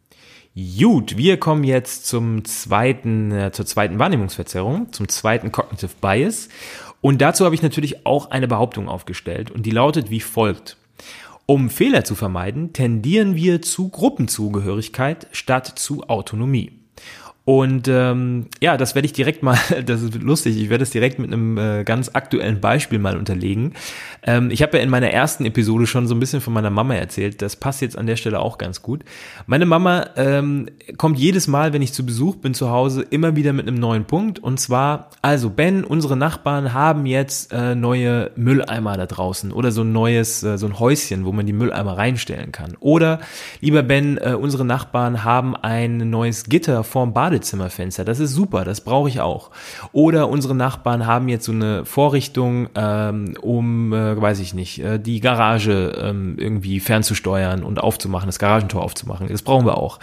Gut, 0.57 1.17
wir 1.17 1.41
kommen 1.41 1.65
jetzt 1.65 2.07
zum 2.07 2.45
zweiten, 2.45 3.33
äh, 3.33 3.51
zur 3.51 3.67
zweiten 3.67 3.99
Wahrnehmungsverzerrung, 3.99 4.93
zum 4.93 5.09
zweiten 5.09 5.51
Cognitive 5.51 5.91
Bias. 6.01 6.49
Und 7.01 7.21
dazu 7.21 7.45
habe 7.45 7.57
ich 7.57 7.63
natürlich 7.63 8.07
auch 8.07 8.31
eine 8.31 8.47
Behauptung 8.47 8.89
aufgestellt 8.89 9.51
und 9.51 9.67
die 9.67 9.73
lautet 9.73 10.11
wie 10.11 10.21
folgt. 10.21 10.77
Um 11.47 11.71
Fehler 11.71 12.05
zu 12.05 12.15
vermeiden, 12.15 12.73
tendieren 12.73 13.35
wir 13.35 13.63
zu 13.63 13.89
Gruppenzugehörigkeit 13.89 15.27
statt 15.33 15.73
zu 15.75 16.09
Autonomie. 16.09 16.84
Und 17.47 17.89
ähm, 17.89 18.47
ja, 18.63 18.79
das 18.79 18.95
werde 18.95 19.05
ich 19.05 19.13
direkt 19.13 19.43
mal, 19.43 19.59
das 19.87 20.01
ist 20.01 20.15
lustig, 20.23 20.57
ich 20.57 20.71
werde 20.71 20.83
es 20.83 20.91
direkt 20.91 21.19
mit 21.19 21.31
einem 21.31 21.59
äh, 21.59 21.85
ganz 21.85 22.11
aktuellen 22.15 22.61
Beispiel 22.61 22.99
mal 22.99 23.19
unterlegen. 23.19 23.75
Ähm, 24.23 24.51
ich 24.51 24.63
habe 24.63 24.79
ja 24.79 24.83
in 24.83 24.89
meiner 24.89 25.11
ersten 25.11 25.45
Episode 25.45 25.87
schon 25.87 26.07
so 26.07 26.15
ein 26.15 26.21
bisschen 26.21 26.41
von 26.41 26.55
meiner 26.55 26.71
Mama 26.71 26.95
erzählt, 26.95 27.43
das 27.43 27.57
passt 27.57 27.83
jetzt 27.83 27.99
an 27.99 28.07
der 28.07 28.17
Stelle 28.17 28.41
auch 28.41 28.57
ganz 28.57 28.81
gut. 28.81 29.05
Meine 29.47 29.67
Mama 29.67 30.07
ähm, 30.17 30.71
kommt 30.97 31.19
jedes 31.19 31.47
Mal, 31.47 31.75
wenn 31.75 31.83
ich 31.83 31.93
zu 31.93 32.07
Besuch 32.07 32.37
bin 32.37 32.55
zu 32.55 32.71
Hause, 32.71 33.03
immer 33.03 33.37
wieder 33.37 33.53
mit 33.53 33.69
einem 33.69 33.79
neuen 33.79 34.07
Punkt. 34.07 34.39
Und 34.39 34.59
zwar, 34.59 35.11
also 35.21 35.51
Ben, 35.51 35.85
unsere 35.85 36.17
Nachbarn 36.17 36.73
haben 36.73 37.05
jetzt 37.05 37.53
äh, 37.53 37.75
neue 37.75 38.31
Mülleimer 38.37 38.97
da 38.97 39.05
draußen 39.05 39.53
oder 39.53 39.71
so 39.71 39.83
ein 39.83 39.93
neues, 39.93 40.43
äh, 40.45 40.57
so 40.57 40.65
ein 40.65 40.79
Häuschen, 40.79 41.27
wo 41.27 41.33
man 41.33 41.45
die 41.45 41.53
Mülleimer 41.53 41.99
reinstellen 41.99 42.53
kann. 42.53 42.75
Oder, 42.81 43.21
lieber 43.61 43.83
Ben, 43.83 44.17
äh, 44.17 44.33
unsere 44.33 44.65
Nachbarn 44.65 45.25
haben 45.25 45.55
ein 45.55 46.09
neues 46.09 46.45
Gitter 46.45 46.85
vorm 46.85 47.13
Bad 47.13 47.34
Badezimmerfenster. 47.35 48.05
Das 48.05 48.21
ist 48.21 48.33
super, 48.33 48.65
das 48.65 48.81
brauche 48.81 49.09
ich 49.09 49.21
auch. 49.21 49.51
Oder 49.93 50.29
unsere 50.29 50.55
Nachbarn 50.55 51.07
haben 51.07 51.29
jetzt 51.29 51.45
so 51.45 51.53
eine 51.53 51.85
Vorrichtung, 51.85 52.69
ähm, 52.75 53.37
um, 53.41 53.93
äh, 53.93 54.21
weiß 54.21 54.39
ich 54.39 54.55
nicht, 54.55 54.79
äh, 54.79 54.99
die 54.99 55.21
Garage 55.21 55.99
ähm, 56.01 56.37
irgendwie 56.39 56.81
fernzusteuern 56.81 57.65
und 57.65 57.81
aufzumachen, 57.81 58.27
das 58.27 58.39
Garagentor 58.39 58.83
aufzumachen. 58.83 59.29
Das 59.29 59.43
brauchen 59.43 59.67
wir 59.67 59.77
auch. 59.79 59.99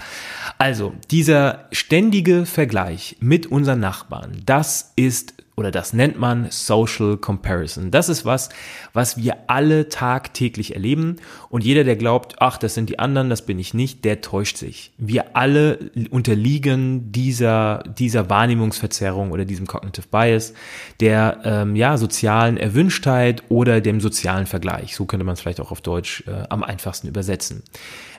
Also, 0.57 0.93
dieser 1.09 1.65
ständige 1.71 2.45
Vergleich 2.45 3.15
mit 3.19 3.47
unseren 3.47 3.79
Nachbarn, 3.79 4.41
das 4.45 4.91
ist 4.95 5.33
oder 5.61 5.69
das 5.69 5.93
nennt 5.93 6.19
man 6.19 6.47
Social 6.49 7.17
Comparison. 7.17 7.91
Das 7.91 8.09
ist 8.09 8.25
was, 8.25 8.49
was 8.93 9.15
wir 9.15 9.37
alle 9.45 9.89
tagtäglich 9.89 10.73
erleben 10.73 11.17
und 11.49 11.63
jeder, 11.63 11.83
der 11.83 11.97
glaubt, 11.97 12.37
ach, 12.39 12.57
das 12.57 12.73
sind 12.73 12.89
die 12.89 12.97
anderen, 12.97 13.29
das 13.29 13.45
bin 13.45 13.59
ich 13.59 13.75
nicht, 13.75 14.03
der 14.03 14.21
täuscht 14.21 14.57
sich. 14.57 14.91
Wir 14.97 15.35
alle 15.37 15.91
unterliegen 16.09 17.11
dieser, 17.11 17.83
dieser 17.95 18.27
Wahrnehmungsverzerrung 18.27 19.29
oder 19.29 19.45
diesem 19.45 19.67
Cognitive 19.67 20.07
Bias, 20.09 20.55
der 20.99 21.41
ähm, 21.43 21.75
ja, 21.75 21.97
sozialen 21.97 22.57
Erwünschtheit 22.57 23.43
oder 23.49 23.81
dem 23.81 24.01
sozialen 24.01 24.47
Vergleich. 24.47 24.95
So 24.95 25.05
könnte 25.05 25.27
man 25.27 25.33
es 25.33 25.41
vielleicht 25.41 25.61
auch 25.61 25.71
auf 25.71 25.81
Deutsch 25.81 26.23
äh, 26.25 26.45
am 26.49 26.63
einfachsten 26.63 27.07
übersetzen. 27.07 27.61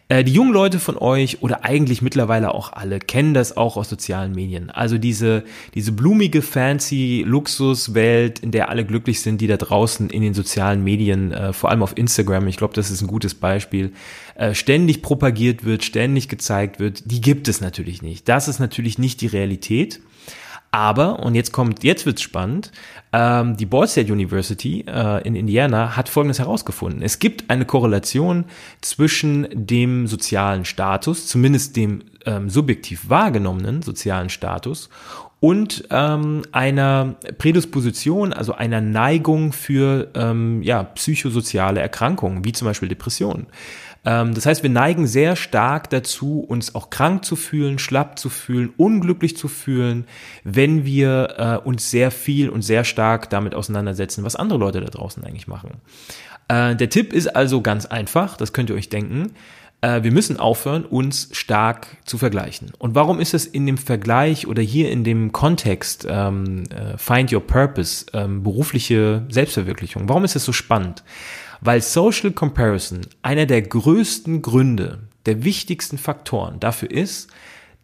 Äh, 0.09 0.25
die 0.25 0.33
jungen 0.33 0.53
Leute 0.53 0.79
von 0.79 0.97
euch 0.99 1.43
oder 1.43 1.65
eigentlich 1.65 2.03
mittlerweile 2.03 2.55
auch 2.55 2.73
alle 2.73 2.99
kennen 2.99 3.35
das 3.35 3.57
auch 3.57 3.77
aus 3.77 3.89
sozialen 3.89 4.33
Medien. 4.33 4.71
Also 4.71 4.99
diese, 4.99 5.45
diese 5.75 5.93
blumige, 5.93 6.43
fancy 6.43 7.25
Luxuswelt, 7.27 8.41
in 8.41 8.51
der 8.51 8.69
alle 8.69 8.85
glücklich 8.85 9.21
sind, 9.21 9.41
die 9.41 9.47
da 9.47 9.57
draußen 9.57 10.11
in 10.11 10.23
den 10.23 10.35
sozialen 10.35 10.85
Medien, 10.85 11.33
äh, 11.33 11.53
vor 11.53 11.71
allem 11.71 11.83
auf 11.83 11.97
Instagram, 11.97 12.49
ich 12.49 12.57
glaube, 12.57 12.75
das 12.75 12.91
ist 12.91 13.01
ein 13.01 13.07
gutes 13.07 13.35
Beispiel, 13.35 13.93
äh, 14.35 14.55
ständig 14.55 15.03
propagiert 15.03 15.65
wird, 15.65 15.85
ständig 15.85 16.29
gezeigt 16.29 16.81
wird, 16.81 17.11
die 17.11 17.21
gibt 17.21 17.49
es 17.49 17.61
natürlich 17.61 18.03
nicht. 18.03 18.29
Das 18.29 18.49
ist 18.49 18.59
natürlich 18.59 18.99
nicht 18.99 19.21
die 19.21 19.29
Realität. 19.29 20.01
Aber, 20.75 21.21
und 21.21 21.35
jetzt 21.35 21.53
kommt, 21.53 21.85
jetzt 21.85 22.07
wird's 22.07 22.23
spannend, 22.23 22.73
ähm, 23.13 23.59
die 23.59 23.67
Ball 23.67 23.87
State 23.87 24.11
University 24.11 24.85
äh, 24.89 25.23
in 25.27 25.37
Indiana 25.37 25.97
hat 25.97 26.09
Folgendes 26.09 26.39
herausgefunden. 26.39 27.03
Es 27.03 27.19
gibt 27.19 27.51
eine 27.51 27.67
Korrelation 27.67 28.47
zwischen 28.81 29.47
dem 29.53 30.07
sozialen 30.07 30.65
Status, 30.65 31.27
zumindest 31.27 31.77
dem 31.77 32.03
ähm, 32.25 32.49
subjektiv 32.49 33.11
wahrgenommenen 33.11 33.83
sozialen 33.83 34.31
Status 34.31 34.89
und 35.41 35.89
ähm, 35.91 36.43
einer 36.53 37.17
Prädisposition, 37.37 38.33
also 38.33 38.55
einer 38.55 38.81
Neigung 38.81 39.53
für 39.53 40.09
ähm, 40.15 40.63
ja, 40.63 40.85
psychosoziale 40.85 41.81
Erkrankungen, 41.81 42.45
wie 42.47 42.53
zum 42.53 42.67
Beispiel 42.67 42.89
Depressionen. 42.89 43.47
Ähm, 44.05 44.35
das 44.35 44.47
heißt, 44.47 44.63
wir 44.63 44.71
neigen 44.71 45.07
sehr 45.07 45.37
stark 45.37 45.91
dazu, 45.91 46.41
uns 46.41 46.75
auch 46.75 46.91
krank 46.91 47.25
zu 47.25 47.37
fühlen, 47.37 47.79
schlapp 47.79 48.19
zu 48.19 48.29
fühlen, 48.29 48.73
unglücklich 48.77 49.37
zu 49.37 49.49
fühlen, 49.49 50.07
wenn 50.45 50.85
wir 50.85 51.35
äh, 51.63 51.67
uns 51.67 51.91
sehr 51.91 52.11
viel 52.11 52.49
und 52.49 52.63
sehr 52.63 52.85
stark 52.85 53.31
damit 53.31 53.55
auseinandersetzen, 53.55 54.25
was 54.25 54.37
andere 54.37 54.59
Leute 54.59 54.81
da 54.81 54.91
draußen 54.91 55.23
eigentlich 55.25 55.49
machen. 55.49 55.81
Äh, 56.49 56.77
der 56.77 56.91
Tipp 56.91 57.13
ist 57.13 57.29
also 57.29 57.61
ganz 57.61 57.87
einfach, 57.87 58.37
das 58.37 58.53
könnt 58.53 58.71
ihr 58.71 58.77
euch 58.77 58.89
denken. 58.89 59.33
Äh, 59.83 60.03
wir 60.03 60.13
müssen 60.13 60.39
aufhören, 60.39 60.85
uns 60.85 61.29
stark 61.33 61.87
zu 62.05 62.19
vergleichen. 62.19 62.73
Und 62.79 62.95
warum 62.95 63.21
ist 63.21 63.35
es 63.35 63.47
in 63.47 63.67
dem 63.67 63.79
Vergleich 63.79 64.47
oder 64.47 64.63
hier 64.63 64.91
in 64.91 65.05
dem 65.05 65.33
Kontext 65.33 66.07
ähm, 66.09 66.65
äh, 66.71 66.97
Find 66.99 67.33
Your 67.33 67.47
Purpose, 67.47 68.07
ähm, 68.13 68.43
berufliche 68.43 69.25
Selbstverwirklichung, 69.29 70.09
warum 70.09 70.25
ist 70.25 70.35
es 70.35 70.45
so 70.45 70.53
spannend? 70.53 71.03
Weil 71.63 71.81
Social 71.81 72.33
Comparison 72.33 73.03
einer 73.23 73.47
der 73.47 73.63
größten 73.63 74.43
Gründe, 74.43 74.99
der 75.27 75.45
wichtigsten 75.45 75.97
Faktoren 75.97 76.59
dafür 76.59 76.91
ist, 76.91 77.31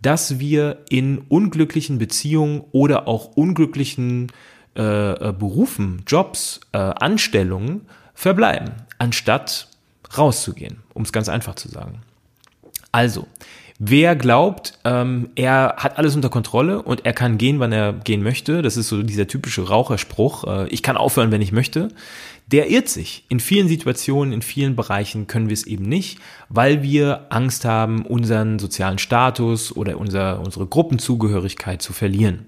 dass 0.03 0.39
wir 0.39 0.79
in 0.89 1.19
unglücklichen 1.19 1.99
Beziehungen 1.99 2.65
oder 2.73 3.09
auch 3.09 3.37
unglücklichen 3.37 4.33
äh, 4.77 4.83
äh, 4.83 5.33
Berufen, 5.33 6.03
Jobs, 6.07 6.61
äh, 6.73 6.79
Anstellungen 6.79 7.83
verbleiben, 8.15 8.73
anstatt 8.99 9.69
rauszugehen, 10.17 10.79
um 10.95 11.03
es 11.03 11.13
ganz 11.13 11.29
einfach 11.29 11.55
zu 11.55 11.69
sagen. 11.69 12.01
Also, 12.91 13.27
wer 13.79 14.17
glaubt, 14.17 14.79
ähm, 14.85 15.31
er 15.35 15.75
hat 15.79 15.99
alles 15.99 16.17
unter 16.17 16.31
Kontrolle 16.31 16.83
und 16.83 17.07
er 17.07 17.13
kann 17.13 17.39
gehen, 17.39 17.61
wann 17.61 17.73
er 17.73 17.93
gehen 17.93 18.23
möchte, 18.23 18.63
das 18.63 18.77
ist 18.77 18.89
so 18.89 19.03
dieser 19.03 19.27
typische 19.27 19.69
Raucherspruch, 19.69 20.45
äh, 20.45 20.69
ich 20.69 20.83
kann 20.83 20.97
aufhören, 20.97 21.31
wenn 21.31 21.43
ich 21.43 21.53
möchte, 21.53 21.89
der 22.53 22.71
irrt 22.71 22.89
sich. 22.89 23.25
In 23.29 23.41
vielen 23.41 23.69
Situationen, 23.69 24.33
in 24.33 24.43
vielen 24.43 24.75
Bereichen 24.75 25.27
können 25.27 25.49
wir 25.49 25.55
es 25.55 25.67
eben 25.67 25.85
nicht, 25.85 26.19
weil 26.49 26.83
wir 26.83 27.27
Angst 27.31 27.65
haben, 27.65 28.07
unseren 28.07 28.59
sozialen 28.59 28.99
Status 28.99 29.75
oder 29.77 29.99
unser, 29.99 30.41
unsere 30.41 30.67
Gruppenzugehörigkeit 30.67 31.83
zu 31.83 31.93
verlieren. 31.93 32.47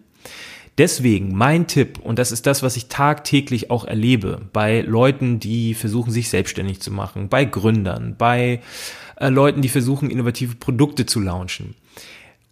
Deswegen 0.79 1.35
mein 1.35 1.67
Tipp, 1.67 1.99
und 1.99 2.19
das 2.19 2.33
ist 2.33 2.47
das, 2.47 2.63
was 2.63 2.77
ich 2.77 2.87
tagtäglich 2.87 3.71
auch 3.71 3.85
erlebe, 3.85 4.49
bei 4.53 4.81
Leuten, 4.81 5.39
die 5.39 5.75
versuchen, 5.75 6.11
sich 6.11 6.31
selbstständig 6.31 6.81
zu 6.81 6.91
machen, 6.91 7.29
bei 7.29 7.45
Gründern, 7.45 8.15
bei 8.17 8.61
äh, 9.17 9.29
Leuten, 9.29 9.61
die 9.61 9.69
versuchen, 9.69 10.09
innovative 10.09 10.55
Produkte 10.55 11.05
zu 11.05 11.21
launchen. 11.21 11.75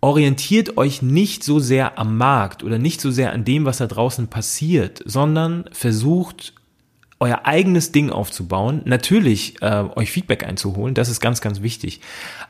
Orientiert 0.01 0.77
euch 0.77 1.01
nicht 1.01 1.43
so 1.43 1.59
sehr 1.59 1.99
am 1.99 2.19
Markt 2.19 2.63
oder 2.63 2.79
nicht 2.79 3.01
so 3.01 3.11
sehr 3.11 3.33
an 3.33 3.45
dem, 3.45 3.65
was 3.65 3.79
da 3.79 3.87
draußen 3.87 4.29
passiert, 4.29 5.03
sondern 5.07 5.65
versucht 5.73 6.53
euer 7.21 7.41
eigenes 7.45 7.91
Ding 7.91 8.11
aufzubauen, 8.11 8.83
natürlich 8.85 9.61
äh, 9.61 9.85
euch 9.97 10.13
Feedback 10.13 10.45
einzuholen, 10.45 10.95
das 10.95 11.09
ist 11.09 11.21
ganz, 11.21 11.41
ganz 11.41 11.63
wichtig. 11.63 12.01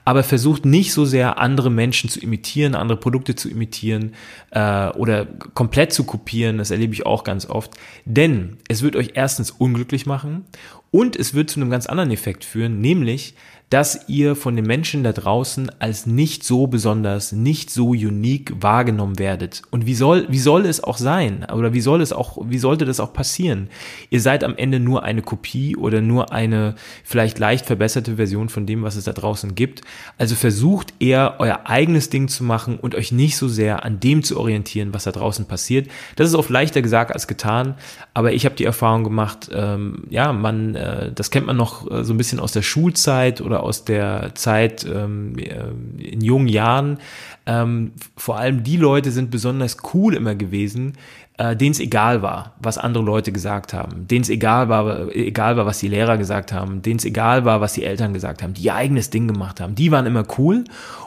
Aber 0.05 0.23
versucht 0.23 0.67
nicht 0.67 0.93
so 0.93 1.07
sehr 1.07 1.39
andere 1.39 1.71
Menschen 1.71 2.11
zu 2.11 2.21
imitieren, 2.21 2.75
andere 2.75 2.99
Produkte 2.99 3.35
zu 3.35 3.49
imitieren 3.49 4.15
äh, 4.51 4.89
oder 4.91 5.27
komplett 5.55 5.93
zu 5.93 6.05
kopieren, 6.05 6.59
das 6.59 6.71
erlebe 6.71 6.93
ich 6.93 7.07
auch 7.07 7.25
ganz 7.25 7.47
oft. 7.47 7.73
Denn 8.05 8.59
es 8.69 8.83
wird 8.83 8.95
euch 8.95 9.13
erstens 9.15 9.51
unglücklich 9.51 10.05
machen 10.05 10.45
und 10.91 11.17
es 11.17 11.33
wird 11.33 11.49
zu 11.49 11.61
einem 11.61 11.71
ganz 11.71 11.87
anderen 11.87 12.11
Effekt 12.11 12.45
führen, 12.45 12.81
nämlich, 12.81 13.35
dass 13.71 14.09
ihr 14.09 14.35
von 14.35 14.57
den 14.57 14.65
Menschen 14.65 15.05
da 15.05 15.13
draußen 15.13 15.71
als 15.79 16.07
nicht 16.07 16.43
so 16.43 16.67
besonders, 16.67 17.33
nicht 17.33 17.71
so 17.71 17.89
unique 17.89 18.55
wahrgenommen 18.61 19.19
werdet. 19.19 19.63
Und 19.71 19.85
wie 19.85 19.95
soll, 19.95 20.27
wie 20.31 20.39
soll 20.39 20.65
es 20.65 20.83
auch 20.83 20.97
sein? 20.97 21.47
Oder 21.53 21.75
wie 21.75 21.83
soll 21.83 22.01
es 22.01 22.13
auch, 22.15 22.39
wie 22.49 22.59
sollte 22.59 22.87
das 22.87 22.99
auch 22.99 23.13
passieren? 23.13 23.69
Ihr 24.09 24.23
seid 24.23 24.43
am 24.43 24.57
Ende 24.57 24.81
nur 24.81 25.03
eine 25.03 25.21
Kopie 25.21 25.77
oder 25.77 26.01
nur 26.01 26.33
eine 26.33 26.77
vielleicht 27.05 27.39
leicht 27.39 27.67
verbesserte 27.67 28.17
Version 28.17 28.49
von 28.49 28.65
dem, 28.65 28.83
was 28.83 28.97
es 28.97 29.05
da 29.05 29.13
draußen 29.13 29.55
gibt. 29.55 29.83
Also 30.17 30.35
versucht 30.35 30.95
eher 30.99 31.37
euer 31.39 31.61
eigenes 31.65 32.09
Ding 32.09 32.29
zu 32.29 32.45
machen 32.45 32.79
und 32.79 32.95
euch 32.95 33.13
nicht 33.13 33.37
so 33.37 33.49
sehr 33.49 33.85
an 33.85 34.01
dem 34.01 34.23
zu 34.23 34.39
orientieren, 34.41 34.95
was 34.95 35.05
da 35.05 35.13
draußen 35.13 35.45
passiert. 35.45 35.89
Das 36.17 36.27
ist 36.27 36.35
oft 36.35 36.49
leichter 36.49 36.81
gesagt 36.81 37.13
als 37.13 37.27
getan, 37.27 37.75
aber 38.15 38.33
ich 38.33 38.47
habe 38.47 38.55
die 38.55 38.65
Erfahrung 38.65 39.05
gemacht, 39.05 39.51
ähm, 39.53 40.05
ja, 40.09 40.33
man, 40.33 40.75
äh, 40.75 41.13
das 41.13 41.31
kennt 41.31 41.47
man 41.47 41.57
noch 41.57 41.91
äh, 41.91 42.05
so 42.05 42.15
ein 42.15 42.17
bisschen 42.17 42.41
aus 42.41 42.53
der 42.53 42.63
Schulzeit 42.63 43.41
oder 43.43 43.58
aus 43.63 43.85
der 43.85 44.35
Zeit 44.35 44.85
ähm, 44.85 45.37
äh, 45.39 46.05
in 46.05 46.21
jungen 46.21 46.49
Jahren. 46.49 46.99
Ähm, 47.47 47.93
vor 48.17 48.39
allem 48.39 48.63
die 48.63 48.77
Leute 48.77 49.11
sind 49.11 49.31
besonders 49.31 49.79
cool 49.95 50.15
immer 50.15 50.35
gewesen, 50.35 50.95
äh, 51.39 51.57
denen 51.57 51.71
es 51.71 51.81
egal 51.81 52.21
war, 52.21 52.55
was 52.59 52.79
andere 52.79 53.05
Leute 53.05 53.33
gesagt 53.33 53.73
haben, 53.73 54.09
denen 54.09 54.23
es 54.23 54.29
egal 54.29 54.69
war, 54.69 55.15
egal 55.15 55.57
war, 55.57 55.67
was 55.67 55.79
die 55.79 55.89
Lehrer 55.89 56.19
gesagt 56.19 56.53
haben, 56.53 56.83
denen 56.83 56.99
es 56.99 57.05
egal 57.05 57.45
war, 57.45 57.61
was 57.61 57.75
die 57.75 57.85
Eltern 57.85 58.13
gesagt 58.13 58.43
haben, 58.43 58.55
die 58.55 58.63
ihr 58.63 58.75
eigenes 58.75 59.11
Ding 59.11 59.29
gemacht 59.29 59.61
haben. 59.61 59.77
Die 59.77 59.93
waren 59.93 60.07
immer 60.07 60.25
cool 60.37 60.65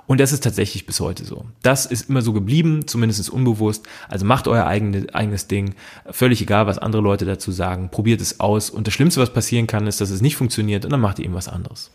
und 0.08 0.20
das 0.20 0.32
ist 0.32 0.44
tatsächlich 0.44 0.86
bis 0.86 1.02
heute 1.02 1.26
so. 1.26 1.46
Das 1.62 1.86
ist 1.86 2.10
immer 2.10 2.22
so 2.22 2.32
geblieben, 2.32 2.88
zumindest 2.88 3.30
unbewusst. 3.30 3.86
Also 4.08 4.26
macht 4.26 4.48
euer 4.48 4.66
eigene, 4.66 5.08
eigenes 5.14 5.48
Ding, 5.48 5.76
völlig 6.10 6.42
egal, 6.42 6.66
was 6.66 6.80
andere 6.80 7.02
Leute 7.02 7.26
dazu 7.26 7.52
sagen, 7.52 7.90
probiert 7.90 8.22
es 8.22 8.40
aus 8.40 8.70
und 8.70 8.88
das 8.88 8.94
Schlimmste, 8.94 9.22
was 9.22 9.34
passieren 9.34 9.68
kann, 9.68 9.86
ist, 9.86 10.00
dass 10.00 10.10
es 10.10 10.22
nicht 10.22 10.38
funktioniert 10.38 10.86
und 10.86 10.92
dann 10.92 11.02
macht 11.02 11.20
ihr 11.20 11.26
eben 11.26 11.34
was 11.34 11.50
anderes. 11.50 11.92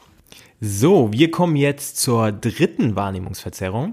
So, 0.60 1.12
wir 1.12 1.30
kommen 1.30 1.54
jetzt 1.56 1.98
zur 1.98 2.32
dritten 2.32 2.96
Wahrnehmungsverzerrung. 2.96 3.92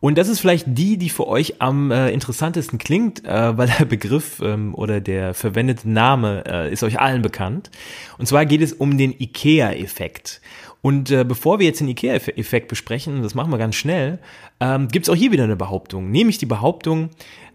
Und 0.00 0.16
das 0.16 0.28
ist 0.28 0.40
vielleicht 0.40 0.64
die, 0.66 0.96
die 0.96 1.10
für 1.10 1.28
euch 1.28 1.60
am 1.60 1.90
äh, 1.90 2.10
interessantesten 2.10 2.78
klingt, 2.78 3.26
äh, 3.26 3.58
weil 3.58 3.68
der 3.78 3.84
Begriff 3.84 4.40
ähm, 4.42 4.74
oder 4.74 5.02
der 5.02 5.34
verwendete 5.34 5.90
Name 5.90 6.42
äh, 6.48 6.72
ist 6.72 6.82
euch 6.82 6.98
allen 6.98 7.20
bekannt. 7.20 7.70
Und 8.16 8.26
zwar 8.26 8.46
geht 8.46 8.62
es 8.62 8.72
um 8.72 8.96
den 8.96 9.12
IKEA-Effekt. 9.12 10.40
Und 10.80 11.10
äh, 11.10 11.22
bevor 11.22 11.58
wir 11.58 11.66
jetzt 11.66 11.80
den 11.80 11.88
IKEA-Effekt 11.88 12.68
besprechen, 12.68 13.22
das 13.22 13.34
machen 13.34 13.52
wir 13.52 13.58
ganz 13.58 13.74
schnell, 13.74 14.20
ähm, 14.58 14.88
gibt 14.88 15.04
es 15.04 15.10
auch 15.10 15.16
hier 15.16 15.32
wieder 15.32 15.44
eine 15.44 15.56
Behauptung. 15.56 16.10
Nämlich 16.10 16.38
die 16.38 16.46
Behauptung, 16.46 17.10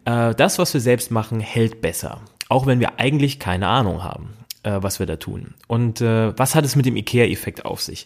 äh, 0.06 0.36
das, 0.36 0.60
was 0.60 0.72
wir 0.72 0.82
selbst 0.82 1.10
machen, 1.10 1.40
hält 1.40 1.82
besser. 1.82 2.22
Auch 2.48 2.68
wenn 2.68 2.80
wir 2.80 3.00
eigentlich 3.00 3.40
keine 3.40 3.68
Ahnung 3.70 4.04
haben 4.04 4.36
äh, 4.66 4.82
was 4.82 5.00
wir 5.00 5.06
da 5.06 5.16
tun. 5.16 5.54
Und 5.68 6.02
äh, 6.02 6.38
was 6.38 6.56
hat 6.56 6.66
es 6.66 6.76
mit 6.76 6.86
dem 6.86 6.98
IKEA-Effekt 6.98 7.66
auf 7.66 7.82
sich? 7.82 8.06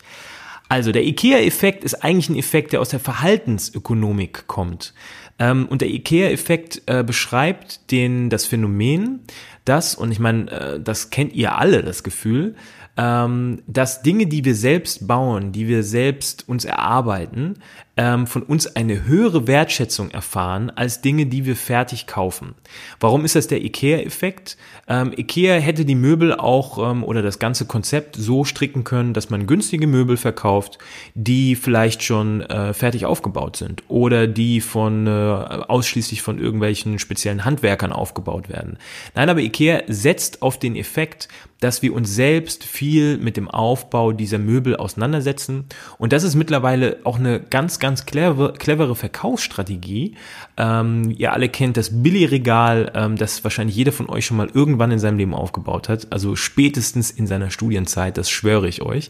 Also 0.68 0.92
der 0.92 1.04
IKEA-Effekt 1.04 1.84
ist 1.84 2.04
eigentlich 2.04 2.30
ein 2.30 2.38
Effekt, 2.38 2.74
der 2.74 2.82
aus 2.82 2.90
der 2.90 3.00
Verhaltensökonomik 3.00 4.46
kommt. 4.48 4.94
Ähm, 5.40 5.66
und 5.68 5.82
der 5.82 5.90
IKEA-Effekt 5.90 6.84
äh, 6.86 7.04
beschreibt 7.04 7.92
den, 7.92 8.30
das 8.30 8.46
Phänomen, 8.46 9.22
dass, 9.66 9.96
und 9.96 10.12
ich 10.12 10.20
meine, 10.20 10.52
äh, 10.52 10.80
das 10.80 11.10
kennt 11.10 11.34
ihr 11.34 11.58
alle, 11.58 11.82
das 11.82 12.04
Gefühl, 12.04 12.56
ähm, 12.98 13.64
dass 13.66 14.02
Dinge, 14.02 14.28
die 14.28 14.44
wir 14.44 14.56
selbst 14.56 15.08
bauen, 15.08 15.52
die 15.52 15.68
wir 15.68 15.84
selbst 15.84 16.48
uns 16.48 16.66
erarbeiten, 16.66 17.56
ähm, 18.00 18.28
von 18.28 18.44
uns 18.44 18.78
eine 18.78 19.04
höhere 19.04 19.46
Wertschätzung 19.46 20.10
erfahren 20.12 20.70
als 20.70 21.02
Dinge, 21.02 21.26
die 21.26 21.46
wir 21.46 21.58
fertig 21.58 22.08
kaufen. 22.08 22.56
Warum 23.02 23.26
ist 23.26 23.36
das 23.36 23.48
der 23.48 23.62
IKEA-Effekt? 23.62 24.56
Ähm, 24.88 25.12
IKEA 25.18 25.56
hätte 25.60 25.84
die 25.84 25.96
Möbel 25.96 26.34
auch 26.34 26.92
ähm, 26.92 27.04
oder 27.04 27.22
das 27.22 27.40
ganze 27.40 27.66
Konzept 27.66 28.16
so 28.16 28.46
stricken 28.46 28.86
können, 28.86 29.14
dass 29.14 29.30
man 29.30 29.48
günstige 29.48 29.86
Möbel 29.86 30.16
verkauft, 30.16 30.78
die 31.14 31.58
vielleicht 31.58 32.02
schon 32.02 32.40
äh, 32.42 32.74
fertig 32.74 33.06
aufgebaut 33.06 33.58
sind 33.58 33.84
oder 33.90 34.28
die 34.28 34.62
von 34.62 35.06
äh, 35.06 35.10
ausschließlich 35.10 36.22
von 36.22 36.40
irgendwelchen 36.40 37.00
speziellen 37.00 37.44
Handwerkern 37.44 37.92
aufgebaut 37.92 38.48
werden. 38.48 38.78
Nein, 39.14 39.28
aber 39.28 39.42
IKEA 39.42 39.82
setzt 39.88 40.42
auf 40.42 40.58
den 40.58 40.78
Effekt, 40.78 41.28
dass 41.60 41.82
wir 41.82 41.94
uns 41.94 42.16
selbst 42.16 42.64
viel 42.64 43.18
mit 43.18 43.36
dem 43.36 43.50
Aufbau 43.50 44.14
dieser 44.14 44.38
Möbel 44.38 44.76
auseinandersetzen. 44.76 45.66
Und 45.98 46.14
das 46.14 46.24
ist 46.24 46.36
mittlerweile 46.36 46.98
auch 47.04 47.20
eine 47.20 47.42
ganz, 47.42 47.80
ganz 47.80 47.89
clever, 47.96 48.54
clevere 48.54 48.96
Verkaufsstrategie. 48.96 50.16
Ähm, 50.58 51.14
ihr 51.18 51.34
alle 51.34 51.50
kennt 51.50 51.78
das 51.78 52.04
Billigregal, 52.04 52.92
ähm, 52.96 53.16
das 53.16 53.44
wahrscheinlich 53.44 53.76
jeder 53.76 53.92
von 53.92 54.10
euch 54.10 54.26
schon 54.26 54.38
mal 54.38 54.50
irgendwann 54.54 54.92
in 54.92 55.00
seinem 55.00 55.18
Leben 55.18 55.34
aufgebaut 55.34 55.90
hat. 55.90 56.08
Also 56.12 56.36
spätestens 56.36 57.12
in 57.12 57.28
seiner 57.28 57.52
Studienzeit, 57.52 58.18
das 58.18 58.30
schwöre 58.30 58.68
ich 58.68 58.82
euch. 58.82 59.10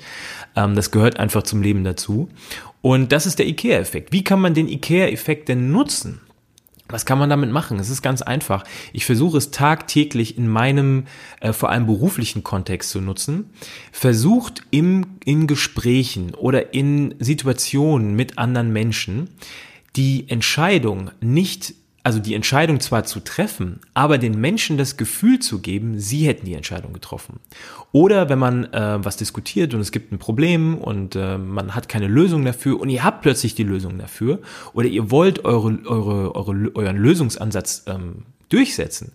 Ähm, 0.55 0.75
das 0.75 0.91
gehört 0.91 1.19
einfach 1.19 1.43
zum 1.43 1.61
Leben 1.61 1.83
dazu. 1.83 2.29
Und 2.81 3.11
das 3.11 3.25
ist 3.25 3.39
der 3.39 3.47
IKEA-Effekt. 3.47 4.13
Wie 4.13 4.23
kann 4.23 4.41
man 4.41 4.53
den 4.53 4.67
IKEA-Effekt 4.67 5.49
denn 5.49 5.71
nutzen? 5.71 6.21
Was 6.89 7.05
kann 7.05 7.19
man 7.19 7.29
damit 7.29 7.51
machen? 7.51 7.79
Es 7.79 7.89
ist 7.89 8.01
ganz 8.01 8.21
einfach. 8.23 8.63
Ich 8.93 9.05
versuche 9.05 9.37
es 9.37 9.51
tagtäglich 9.51 10.37
in 10.37 10.47
meinem 10.47 11.05
äh, 11.39 11.53
vor 11.53 11.69
allem 11.69 11.85
beruflichen 11.85 12.43
Kontext 12.43 12.89
zu 12.89 12.99
nutzen. 12.99 13.51
Versucht 13.91 14.63
im, 14.71 15.05
in 15.23 15.45
Gesprächen 15.45 16.33
oder 16.33 16.73
in 16.73 17.13
Situationen 17.19 18.15
mit 18.15 18.39
anderen 18.39 18.73
Menschen 18.73 19.29
die 19.95 20.29
Entscheidung 20.29 21.11
nicht 21.21 21.75
also 22.03 22.19
die 22.19 22.33
Entscheidung 22.33 22.79
zwar 22.79 23.03
zu 23.03 23.19
treffen, 23.19 23.81
aber 23.93 24.17
den 24.17 24.39
Menschen 24.39 24.77
das 24.77 24.97
Gefühl 24.97 25.39
zu 25.39 25.59
geben, 25.59 25.99
sie 25.99 26.27
hätten 26.27 26.45
die 26.45 26.53
Entscheidung 26.53 26.93
getroffen. 26.93 27.39
Oder 27.91 28.29
wenn 28.29 28.39
man 28.39 28.65
äh, 28.73 29.03
was 29.03 29.17
diskutiert 29.17 29.73
und 29.73 29.81
es 29.81 29.91
gibt 29.91 30.11
ein 30.11 30.19
Problem 30.19 30.77
und 30.77 31.15
äh, 31.15 31.37
man 31.37 31.75
hat 31.75 31.89
keine 31.89 32.07
Lösung 32.07 32.45
dafür 32.45 32.79
und 32.79 32.89
ihr 32.89 33.03
habt 33.03 33.21
plötzlich 33.21 33.55
die 33.55 33.63
Lösung 33.63 33.97
dafür 33.97 34.39
oder 34.73 34.87
ihr 34.87 35.11
wollt 35.11 35.45
eure, 35.45 35.79
eure, 35.85 36.35
eure, 36.35 36.75
euren 36.75 36.97
Lösungsansatz 36.97 37.83
ähm, 37.87 38.23
durchsetzen, 38.49 39.11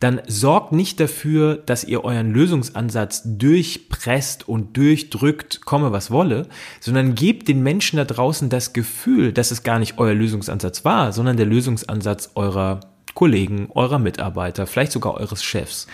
dann 0.00 0.22
sorgt 0.26 0.72
nicht 0.72 0.98
dafür, 0.98 1.56
dass 1.56 1.84
ihr 1.84 2.02
euren 2.04 2.32
Lösungsansatz 2.32 3.22
durchpresst 3.24 4.48
und 4.48 4.76
durchdrückt, 4.76 5.64
komme 5.66 5.92
was 5.92 6.10
wolle, 6.10 6.46
sondern 6.80 7.14
gebt 7.14 7.48
den 7.48 7.62
Menschen 7.62 7.98
da 7.98 8.06
draußen 8.06 8.48
das 8.48 8.72
Gefühl, 8.72 9.32
dass 9.32 9.50
es 9.50 9.62
gar 9.62 9.78
nicht 9.78 9.98
euer 9.98 10.14
Lösungsansatz 10.14 10.84
war, 10.86 11.12
sondern 11.12 11.36
der 11.36 11.46
Lösungsansatz 11.46 12.30
eurer 12.34 12.80
Kollegen, 13.14 13.68
eurer 13.74 13.98
Mitarbeiter, 13.98 14.66
vielleicht 14.66 14.92
sogar 14.92 15.14
eures 15.14 15.42
Chefs. 15.42 15.86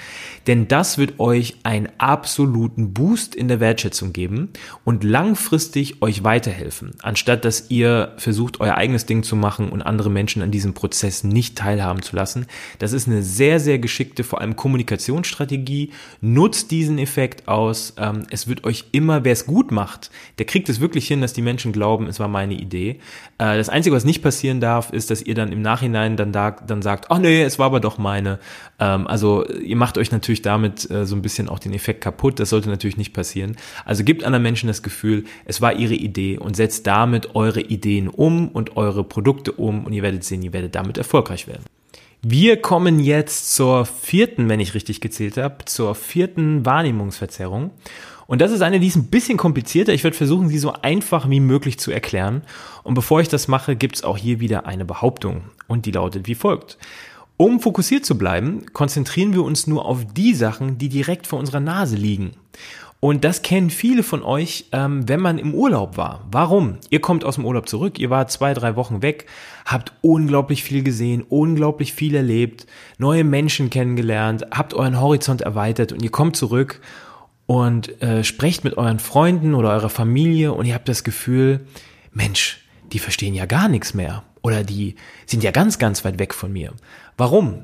Denn 0.46 0.68
das 0.68 0.98
wird 0.98 1.18
euch 1.18 1.57
einen 1.64 1.88
absoluten 1.98 2.92
Boost 2.92 3.35
in 3.35 3.48
der 3.48 3.61
Wertschätzung 3.61 4.12
geben 4.12 4.50
und 4.85 5.02
langfristig 5.02 6.02
euch 6.02 6.22
weiterhelfen, 6.24 6.92
anstatt 7.02 7.44
dass 7.44 7.70
ihr 7.70 8.12
versucht, 8.16 8.61
euer 8.61 8.76
eigenes 8.76 9.07
Ding 9.07 9.22
zu 9.22 9.35
machen 9.37 9.70
und 9.70 9.83
andere 9.83 10.11
Menschen 10.11 10.42
an 10.42 10.50
diesem 10.50 10.74
Prozess 10.74 11.24
nicht 11.24 11.59
teilhaben 11.59 12.02
zu 12.02 12.14
lassen. 12.14 12.46
Das 12.79 12.92
ist 12.92 13.09
eine 13.09 13.22
sehr, 13.22 13.59
sehr 13.61 13.79
geschickte, 13.79 14.22
vor 14.22 14.40
allem 14.40 14.57
Kommunikationsstrategie. 14.57 15.90
Nutzt 16.20 16.70
diesen 16.70 16.98
Effekt 16.98 17.48
aus. 17.48 17.94
Ähm, 17.98 18.24
es 18.31 18.46
wird 18.46 18.64
euch 18.64 18.85
immer, 18.92 19.24
wer 19.24 19.33
es 19.33 19.46
gut 19.46 19.72
macht, 19.72 20.11
der 20.38 20.46
kriegt 20.46 20.68
es 20.68 20.81
wirklich 20.81 21.09
hin, 21.09 21.20
dass 21.20 21.33
die 21.33 21.42
Menschen 21.42 21.72
glauben, 21.72 22.07
es 22.07 22.20
war 22.20 22.29
meine 22.29 22.55
Idee. 22.55 23.00
Äh, 23.38 23.57
das 23.57 23.68
Einzige, 23.68 23.96
was 23.96 24.05
nicht 24.05 24.22
passieren 24.22 24.61
darf, 24.61 24.92
ist, 24.92 25.11
dass 25.11 25.22
ihr 25.22 25.35
dann 25.35 25.52
im 25.52 25.62
Nachhinein 25.62 26.16
dann, 26.16 26.33
da, 26.33 26.52
dann 26.52 26.83
sagt, 26.83 27.06
ach 27.09 27.19
nee, 27.19 27.42
es 27.42 27.59
war 27.59 27.66
aber 27.66 27.81
doch 27.81 27.99
meine. 27.99 28.38
Ähm, 28.79 29.07
also 29.07 29.47
ihr 29.49 29.77
macht 29.77 29.99
euch 29.99 30.12
natürlich 30.12 30.42
damit 30.42 30.90
äh, 30.90 31.07
so 31.07 31.16
ein 31.16 31.23
bisschen 31.23 31.49
auch 31.49 31.59
den 31.59 31.73
Effekt 31.73 32.01
kaputt. 32.01 32.38
Das 32.40 32.51
sollte 32.51 32.69
natürlich 32.69 32.97
nicht 32.97 33.12
passieren. 33.12 33.57
Also 33.85 34.05
gebt 34.05 34.25
anderen 34.25 34.42
Menschen 34.42 34.66
das 34.66 34.83
Gefühl, 34.83 35.25
es 35.45 35.61
war 35.61 35.75
ihre 35.75 35.95
Idee 35.95 36.38
und 36.38 36.57
setzt 36.57 36.87
damit 36.87 37.35
eure 37.35 37.61
Ideen 37.61 38.09
um 38.09 38.49
und 38.49 38.77
eure 38.77 39.05
Produkte 39.05 39.53
um 39.53 39.85
und 39.85 39.92
ihr 39.92 40.03
werdet 40.03 40.25
sehen, 40.25 40.42
ihr 40.42 40.53
werdet 40.53 40.75
damit 40.75 40.99
erfolgreich 40.99 41.47
werden. 41.47 41.64
Wir 42.23 42.61
kommen 42.61 42.99
jetzt 42.99 43.55
zur 43.55 43.87
vierten, 43.87 44.49
wenn 44.49 44.59
ich 44.59 44.75
richtig 44.75 45.01
gezählt 45.01 45.37
habe, 45.37 45.64
zur 45.64 45.95
vierten 45.95 46.66
Wahrnehmungsverzerrung. 46.66 47.71
Und 48.26 48.40
das 48.40 48.50
ist 48.50 48.62
eine, 48.62 48.80
die 48.80 48.88
ist 48.88 48.96
ein 48.96 49.06
bisschen 49.06 49.38
komplizierter. 49.38 49.92
Ich 49.92 50.04
werde 50.04 50.16
versuchen, 50.16 50.48
sie 50.48 50.58
so 50.58 50.72
einfach 50.72 51.30
wie 51.30 51.40
möglich 51.40 51.78
zu 51.78 51.90
erklären. 51.90 52.42
Und 52.82 52.94
bevor 52.94 53.20
ich 53.20 53.28
das 53.28 53.48
mache, 53.48 53.76
gibt 53.76 53.96
es 53.96 54.04
auch 54.04 54.16
hier 54.16 54.40
wieder 54.40 54.66
eine 54.66 54.84
Behauptung. 54.84 55.42
Und 55.68 55.86
die 55.86 55.92
lautet 55.92 56.26
wie 56.26 56.34
folgt. 56.34 56.78
Um 57.36 57.60
fokussiert 57.60 58.06
zu 58.06 58.16
bleiben, 58.16 58.64
konzentrieren 58.72 59.34
wir 59.34 59.44
uns 59.44 59.66
nur 59.66 59.84
auf 59.84 60.06
die 60.14 60.34
Sachen, 60.34 60.78
die 60.78 60.88
direkt 60.88 61.26
vor 61.26 61.38
unserer 61.38 61.60
Nase 61.60 61.96
liegen. 61.96 62.32
Und 62.98 63.24
das 63.24 63.42
kennen 63.42 63.68
viele 63.68 64.02
von 64.02 64.22
euch, 64.22 64.66
ähm, 64.72 65.06
wenn 65.06 65.20
man 65.20 65.38
im 65.38 65.54
Urlaub 65.54 65.98
war. 65.98 66.24
Warum? 66.32 66.78
Ihr 66.88 67.00
kommt 67.02 67.24
aus 67.24 67.34
dem 67.34 67.44
Urlaub 67.44 67.68
zurück, 67.68 67.98
ihr 67.98 68.08
wart 68.08 68.30
zwei, 68.30 68.54
drei 68.54 68.74
Wochen 68.74 69.02
weg, 69.02 69.26
habt 69.66 69.92
unglaublich 70.00 70.64
viel 70.64 70.82
gesehen, 70.82 71.22
unglaublich 71.28 71.92
viel 71.92 72.14
erlebt, 72.14 72.66
neue 72.96 73.22
Menschen 73.22 73.68
kennengelernt, 73.68 74.46
habt 74.50 74.72
euren 74.72 74.98
Horizont 74.98 75.42
erweitert 75.42 75.92
und 75.92 76.02
ihr 76.02 76.10
kommt 76.10 76.36
zurück 76.36 76.80
und 77.46 78.02
äh, 78.02 78.24
sprecht 78.24 78.64
mit 78.64 78.76
euren 78.76 78.98
Freunden 78.98 79.54
oder 79.54 79.70
eurer 79.70 79.88
Familie 79.88 80.52
und 80.52 80.66
ihr 80.66 80.74
habt 80.74 80.88
das 80.88 81.04
Gefühl, 81.04 81.66
Mensch, 82.12 82.64
die 82.92 82.98
verstehen 82.98 83.35
ja 83.35 83.46
gar 83.46 83.68
nichts 83.68 83.94
mehr 83.94 84.24
oder 84.42 84.64
die 84.64 84.96
sind 85.26 85.42
ja 85.42 85.50
ganz, 85.50 85.78
ganz 85.78 86.04
weit 86.04 86.18
weg 86.18 86.35
von 86.35 86.52
mir. 86.52 86.72
Warum? 87.16 87.62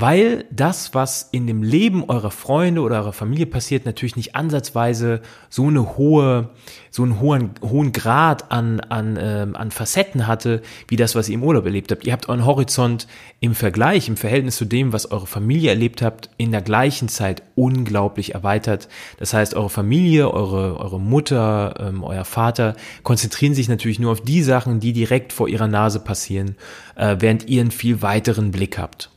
Weil 0.00 0.44
das, 0.52 0.94
was 0.94 1.28
in 1.32 1.48
dem 1.48 1.62
Leben 1.62 2.04
eurer 2.04 2.30
Freunde 2.30 2.82
oder 2.82 3.00
eurer 3.00 3.12
Familie 3.12 3.46
passiert, 3.46 3.84
natürlich 3.84 4.14
nicht 4.14 4.36
ansatzweise 4.36 5.22
so 5.48 5.66
eine 5.66 5.96
hohe, 5.96 6.50
so 6.90 7.02
einen 7.02 7.18
hohen, 7.18 7.50
hohen 7.62 7.92
Grad 7.92 8.52
an, 8.52 8.78
an, 8.80 9.18
ähm, 9.20 9.56
an 9.56 9.72
Facetten 9.72 10.28
hatte, 10.28 10.62
wie 10.86 10.96
das, 10.96 11.16
was 11.16 11.28
ihr 11.28 11.34
im 11.34 11.42
Urlaub 11.42 11.64
erlebt 11.64 11.90
habt. 11.90 12.06
Ihr 12.06 12.12
habt 12.12 12.28
euren 12.28 12.46
Horizont 12.46 13.08
im 13.40 13.56
Vergleich, 13.56 14.08
im 14.08 14.16
Verhältnis 14.16 14.56
zu 14.56 14.66
dem, 14.66 14.92
was 14.92 15.10
eure 15.10 15.26
Familie 15.26 15.70
erlebt 15.70 16.00
habt, 16.00 16.30
in 16.36 16.52
der 16.52 16.62
gleichen 16.62 17.08
Zeit 17.08 17.42
unglaublich 17.56 18.34
erweitert. 18.34 18.88
Das 19.18 19.34
heißt, 19.34 19.54
eure 19.54 19.70
Familie, 19.70 20.32
eure, 20.32 20.78
eure 20.78 21.00
Mutter, 21.00 21.74
ähm, 21.80 22.04
euer 22.04 22.24
Vater 22.24 22.76
konzentrieren 23.02 23.54
sich 23.54 23.68
natürlich 23.68 23.98
nur 23.98 24.12
auf 24.12 24.20
die 24.20 24.42
Sachen, 24.42 24.78
die 24.78 24.92
direkt 24.92 25.32
vor 25.32 25.48
ihrer 25.48 25.66
Nase 25.66 25.98
passieren, 25.98 26.54
äh, 26.94 27.16
während 27.18 27.48
ihr 27.48 27.62
einen 27.62 27.72
viel 27.72 28.00
weiteren 28.00 28.52
Blick 28.52 28.78
habt. 28.78 29.10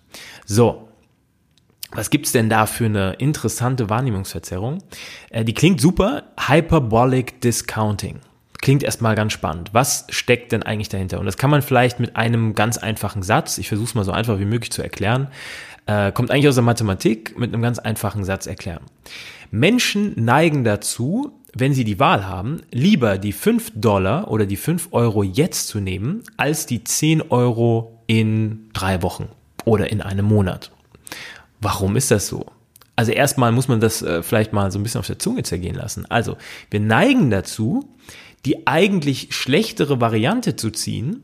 So, 0.53 0.89
was 1.93 2.09
gibt's 2.09 2.33
denn 2.33 2.49
da 2.49 2.65
für 2.65 2.83
eine 2.83 3.13
interessante 3.13 3.89
Wahrnehmungsverzerrung? 3.89 4.79
Äh, 5.29 5.45
die 5.45 5.53
klingt 5.53 5.79
super. 5.79 6.23
Hyperbolic 6.37 7.39
Discounting. 7.39 8.19
Klingt 8.61 8.83
erstmal 8.83 9.15
ganz 9.15 9.31
spannend. 9.31 9.69
Was 9.71 10.07
steckt 10.09 10.51
denn 10.51 10.61
eigentlich 10.61 10.89
dahinter? 10.89 11.21
Und 11.21 11.25
das 11.25 11.37
kann 11.37 11.51
man 11.51 11.61
vielleicht 11.61 12.01
mit 12.01 12.17
einem 12.17 12.53
ganz 12.53 12.77
einfachen 12.77 13.23
Satz, 13.23 13.59
ich 13.59 13.69
versuche 13.69 13.87
es 13.87 13.95
mal 13.95 14.03
so 14.03 14.11
einfach 14.11 14.39
wie 14.39 14.45
möglich 14.45 14.73
zu 14.73 14.81
erklären, 14.81 15.29
äh, 15.85 16.11
kommt 16.11 16.31
eigentlich 16.31 16.49
aus 16.49 16.55
der 16.55 16.65
Mathematik, 16.65 17.39
mit 17.39 17.53
einem 17.53 17.61
ganz 17.61 17.79
einfachen 17.79 18.25
Satz 18.25 18.45
erklären. 18.45 18.83
Menschen 19.51 20.21
neigen 20.21 20.65
dazu, 20.65 21.31
wenn 21.55 21.73
sie 21.73 21.85
die 21.85 21.97
Wahl 21.97 22.27
haben, 22.27 22.59
lieber 22.71 23.17
die 23.17 23.31
5 23.31 23.71
Dollar 23.75 24.29
oder 24.29 24.45
die 24.45 24.57
5 24.57 24.89
Euro 24.91 25.23
jetzt 25.23 25.69
zu 25.69 25.79
nehmen, 25.79 26.23
als 26.35 26.65
die 26.65 26.83
10 26.83 27.21
Euro 27.31 28.03
in 28.05 28.69
drei 28.73 29.01
Wochen 29.01 29.29
oder 29.65 29.91
in 29.91 30.01
einem 30.01 30.25
Monat. 30.25 30.71
Warum 31.59 31.95
ist 31.95 32.11
das 32.11 32.27
so? 32.27 32.45
Also 32.95 33.11
erstmal 33.11 33.51
muss 33.51 33.67
man 33.67 33.79
das 33.79 34.01
äh, 34.01 34.21
vielleicht 34.21 34.53
mal 34.53 34.71
so 34.71 34.79
ein 34.79 34.83
bisschen 34.83 34.99
auf 34.99 35.07
der 35.07 35.19
Zunge 35.19 35.43
zergehen 35.43 35.75
lassen. 35.75 36.05
Also 36.09 36.37
wir 36.69 36.79
neigen 36.79 37.29
dazu, 37.29 37.95
die 38.45 38.67
eigentlich 38.67 39.33
schlechtere 39.33 40.01
Variante 40.01 40.55
zu 40.55 40.71
ziehen, 40.71 41.23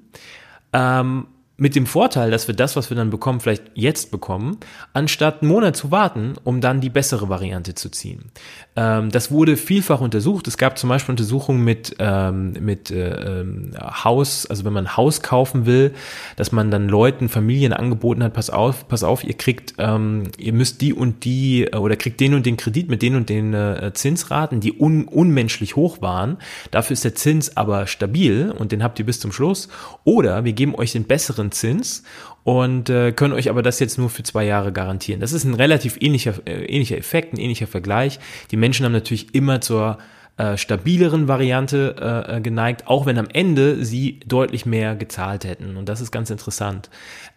ähm, 0.73 1.27
mit 1.57 1.75
dem 1.75 1.87
Vorteil, 1.87 2.29
dass 2.29 2.47
wir 2.47 2.55
das, 2.55 2.75
was 2.75 2.91
wir 2.91 2.97
dann 2.97 3.09
bekommen, 3.09 3.39
vielleicht 3.39 3.63
jetzt 3.73 4.11
bekommen, 4.11 4.57
anstatt 4.93 5.41
einen 5.41 5.51
Monat 5.51 5.75
zu 5.75 5.89
warten, 5.89 6.35
um 6.43 6.61
dann 6.61 6.81
die 6.81 6.91
bessere 6.91 7.29
Variante 7.29 7.73
zu 7.73 7.89
ziehen. 7.89 8.31
Ähm, 8.75 9.09
das 9.09 9.31
wurde 9.31 9.57
vielfach 9.57 9.99
untersucht. 9.99 10.47
Es 10.47 10.57
gab 10.57 10.77
zum 10.77 10.89
Beispiel 10.89 11.13
Untersuchungen 11.13 11.63
mit, 11.63 11.95
ähm, 11.97 12.53
mit 12.59 12.91
äh, 12.91 13.41
ähm, 13.41 13.71
Haus, 13.81 14.45
also 14.45 14.65
wenn 14.65 14.73
man 14.73 14.85
ein 14.85 14.97
Haus 14.97 15.23
kaufen 15.23 15.65
will, 15.65 15.93
dass 16.35 16.51
man 16.51 16.69
dann 16.69 16.87
Leuten, 16.87 17.27
Familien 17.27 17.73
angeboten 17.73 18.23
hat, 18.23 18.33
pass 18.33 18.51
auf, 18.51 18.87
pass 18.87 19.03
auf, 19.03 19.23
ihr 19.23 19.33
kriegt, 19.33 19.73
ähm, 19.79 20.25
ihr 20.37 20.53
müsst 20.53 20.81
die 20.81 20.93
und 20.93 21.25
die 21.25 21.63
äh, 21.63 21.75
oder 21.75 21.95
kriegt 21.95 22.19
den 22.19 22.35
und 22.35 22.45
den 22.45 22.57
Kredit 22.57 22.87
mit 22.87 23.01
den 23.01 23.15
und 23.15 23.29
den 23.29 23.55
äh, 23.55 23.91
Zinsraten, 23.95 24.59
die 24.59 24.79
un 24.79 25.05
unmenschlich 25.05 25.75
hoch 25.75 26.03
waren. 26.03 26.37
Dafür 26.69 26.93
ist 26.93 27.03
der 27.03 27.15
Zins 27.15 27.57
aber 27.57 27.87
stabil 27.87 28.53
und 28.55 28.71
den 28.71 28.83
habt 28.83 28.99
ihr 28.99 29.05
bis 29.05 29.19
zum 29.19 29.31
Schluss. 29.31 29.69
Oder 30.03 30.43
wir 30.43 30.53
geben 30.53 30.75
euch 30.75 30.91
den 30.91 31.05
besseren 31.05 31.46
besseren 31.47 31.51
Zins 31.51 32.03
und 32.43 32.89
äh, 32.89 33.11
können 33.11 33.33
euch 33.33 33.49
aber 33.49 33.61
das 33.61 33.79
jetzt 33.79 33.97
nur 33.97 34.09
für 34.09 34.23
zwei 34.23 34.45
Jahre 34.45 34.71
garantieren. 34.71 35.19
Das 35.19 35.33
ist 35.33 35.43
ein 35.43 35.53
relativ 35.53 35.97
ähnlicher, 35.99 36.33
äh, 36.45 36.65
ähnlicher 36.65 36.97
Effekt, 36.97 37.33
ein 37.33 37.39
ähnlicher 37.39 37.67
Vergleich. 37.67 38.19
Die 38.51 38.57
Menschen 38.57 38.85
haben 38.85 38.93
natürlich 38.93 39.35
immer 39.35 39.59
zur 39.59 39.97
äh, 40.37 40.55
stabileren 40.55 41.27
Variante 41.27 41.95
äh, 41.99 42.37
äh, 42.37 42.41
geneigt, 42.41 42.87
auch 42.87 43.05
wenn 43.05 43.17
am 43.17 43.27
Ende 43.31 43.83
sie 43.83 44.19
deutlich 44.25 44.65
mehr 44.65 44.95
gezahlt 44.95 45.43
hätten. 45.43 45.75
Und 45.75 45.89
das 45.89 45.99
ist 45.99 46.11
ganz 46.11 46.29
interessant. 46.29 46.89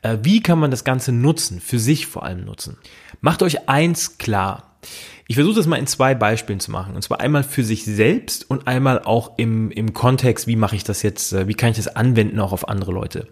Äh, 0.02 0.18
wie 0.22 0.42
kann 0.42 0.58
man 0.58 0.70
das 0.70 0.84
Ganze 0.84 1.10
nutzen? 1.10 1.60
Für 1.60 1.78
sich 1.78 2.06
vor 2.06 2.22
allem 2.22 2.44
nutzen. 2.44 2.76
Macht 3.20 3.42
euch 3.42 3.68
eins 3.68 4.18
klar. 4.18 4.76
Ich 5.26 5.36
versuche 5.36 5.56
das 5.56 5.66
mal 5.66 5.76
in 5.76 5.86
zwei 5.86 6.14
Beispielen 6.14 6.60
zu 6.60 6.70
machen. 6.70 6.96
Und 6.96 7.02
zwar 7.02 7.20
einmal 7.20 7.44
für 7.44 7.62
sich 7.64 7.84
selbst 7.84 8.50
und 8.50 8.66
einmal 8.66 9.00
auch 9.02 9.38
im, 9.38 9.70
im 9.70 9.92
Kontext, 9.92 10.46
wie 10.46 10.56
mache 10.56 10.76
ich 10.76 10.84
das 10.84 11.02
jetzt, 11.02 11.32
äh, 11.32 11.48
wie 11.48 11.54
kann 11.54 11.70
ich 11.70 11.76
das 11.76 11.88
anwenden 11.88 12.40
auch 12.40 12.52
auf 12.52 12.68
andere 12.68 12.92
Leute. 12.92 13.28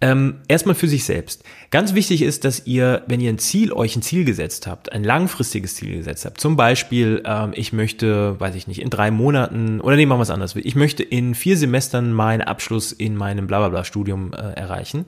Ähm, 0.00 0.36
erstmal 0.46 0.76
für 0.76 0.86
sich 0.86 1.02
selbst. 1.04 1.42
Ganz 1.72 1.92
wichtig 1.92 2.22
ist, 2.22 2.44
dass 2.44 2.68
ihr, 2.68 3.02
wenn 3.08 3.20
ihr 3.20 3.30
ein 3.30 3.38
Ziel, 3.38 3.72
euch 3.72 3.96
ein 3.96 4.02
Ziel 4.02 4.24
gesetzt 4.24 4.68
habt, 4.68 4.92
ein 4.92 5.02
langfristiges 5.02 5.74
Ziel 5.74 5.96
gesetzt 5.96 6.24
habt, 6.24 6.40
zum 6.40 6.56
Beispiel, 6.56 7.20
ähm, 7.26 7.50
ich 7.54 7.72
möchte, 7.72 8.38
weiß 8.38 8.54
ich 8.54 8.68
nicht, 8.68 8.80
in 8.80 8.90
drei 8.90 9.10
Monaten, 9.10 9.80
oder 9.80 9.96
nehmen 9.96 10.12
wir 10.12 10.18
was 10.20 10.30
anderes, 10.30 10.54
ich 10.54 10.76
möchte 10.76 11.02
in 11.02 11.34
vier 11.34 11.56
Semestern 11.56 12.12
meinen 12.12 12.42
Abschluss 12.42 12.92
in 12.92 13.16
meinem 13.16 13.48
Blablabla-Studium 13.48 14.34
äh, 14.34 14.36
erreichen, 14.36 15.04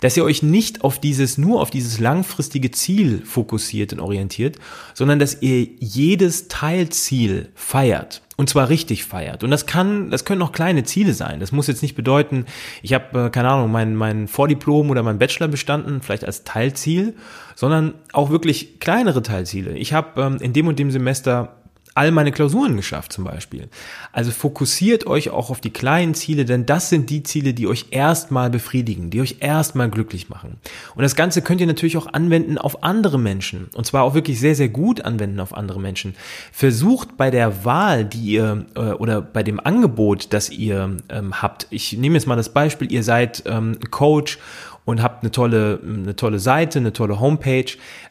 dass 0.00 0.16
ihr 0.16 0.24
euch 0.24 0.42
nicht 0.42 0.82
auf 0.82 0.98
dieses, 0.98 1.36
nur 1.36 1.60
auf 1.60 1.68
dieses 1.68 2.00
langfristige 2.00 2.70
Ziel 2.70 3.22
fokussiert 3.26 3.92
und 3.92 4.00
orientiert, 4.00 4.56
sondern 4.94 5.18
dass 5.18 5.42
ihr 5.42 5.68
jedes 5.78 6.48
Teilziel 6.48 7.50
feiert. 7.54 8.22
Und 8.42 8.48
zwar 8.48 8.70
richtig 8.70 9.04
feiert. 9.04 9.44
Und 9.44 9.52
das 9.52 9.66
kann, 9.66 10.10
das 10.10 10.24
können 10.24 10.42
auch 10.42 10.50
kleine 10.50 10.82
Ziele 10.82 11.12
sein. 11.12 11.38
Das 11.38 11.52
muss 11.52 11.68
jetzt 11.68 11.80
nicht 11.80 11.94
bedeuten, 11.94 12.46
ich 12.82 12.92
habe, 12.92 13.26
äh, 13.26 13.30
keine 13.30 13.50
Ahnung, 13.50 13.70
mein, 13.70 13.94
mein 13.94 14.26
Vordiplom 14.26 14.90
oder 14.90 15.04
mein 15.04 15.20
Bachelor 15.20 15.46
bestanden, 15.46 16.02
vielleicht 16.02 16.24
als 16.24 16.42
Teilziel, 16.42 17.14
sondern 17.54 17.94
auch 18.12 18.30
wirklich 18.30 18.80
kleinere 18.80 19.22
Teilziele. 19.22 19.78
Ich 19.78 19.92
habe 19.92 20.20
ähm, 20.20 20.38
in 20.40 20.52
dem 20.52 20.66
und 20.66 20.80
dem 20.80 20.90
Semester 20.90 21.61
all 21.94 22.10
meine 22.10 22.32
Klausuren 22.32 22.76
geschafft 22.76 23.12
zum 23.12 23.24
Beispiel. 23.24 23.68
Also 24.12 24.30
fokussiert 24.30 25.06
euch 25.06 25.30
auch 25.30 25.50
auf 25.50 25.60
die 25.60 25.72
kleinen 25.72 26.14
Ziele, 26.14 26.44
denn 26.44 26.66
das 26.66 26.88
sind 26.88 27.10
die 27.10 27.22
Ziele, 27.22 27.54
die 27.54 27.66
euch 27.66 27.86
erstmal 27.90 28.50
befriedigen, 28.50 29.10
die 29.10 29.20
euch 29.20 29.36
erstmal 29.40 29.90
glücklich 29.90 30.28
machen. 30.28 30.58
Und 30.94 31.02
das 31.02 31.16
Ganze 31.16 31.42
könnt 31.42 31.60
ihr 31.60 31.66
natürlich 31.66 31.96
auch 31.96 32.12
anwenden 32.12 32.58
auf 32.58 32.82
andere 32.82 33.18
Menschen. 33.18 33.68
Und 33.74 33.86
zwar 33.86 34.04
auch 34.04 34.14
wirklich 34.14 34.40
sehr, 34.40 34.54
sehr 34.54 34.68
gut 34.68 35.04
anwenden 35.04 35.40
auf 35.40 35.54
andere 35.54 35.80
Menschen. 35.80 36.14
Versucht 36.52 37.16
bei 37.16 37.30
der 37.30 37.64
Wahl, 37.64 38.04
die 38.04 38.22
ihr 38.22 38.66
äh, 38.74 38.92
oder 38.92 39.20
bei 39.20 39.42
dem 39.42 39.60
Angebot, 39.60 40.32
das 40.32 40.50
ihr 40.50 40.96
ähm, 41.08 41.42
habt. 41.42 41.66
Ich 41.70 41.92
nehme 41.92 42.14
jetzt 42.14 42.26
mal 42.26 42.36
das 42.36 42.52
Beispiel, 42.52 42.90
ihr 42.90 43.02
seid 43.02 43.42
ähm, 43.46 43.78
Coach 43.90 44.38
und 44.84 45.02
habt 45.02 45.22
eine 45.22 45.30
tolle, 45.30 45.80
eine 45.82 46.16
tolle 46.16 46.38
Seite, 46.38 46.78
eine 46.78 46.92
tolle 46.92 47.20
Homepage 47.20 47.66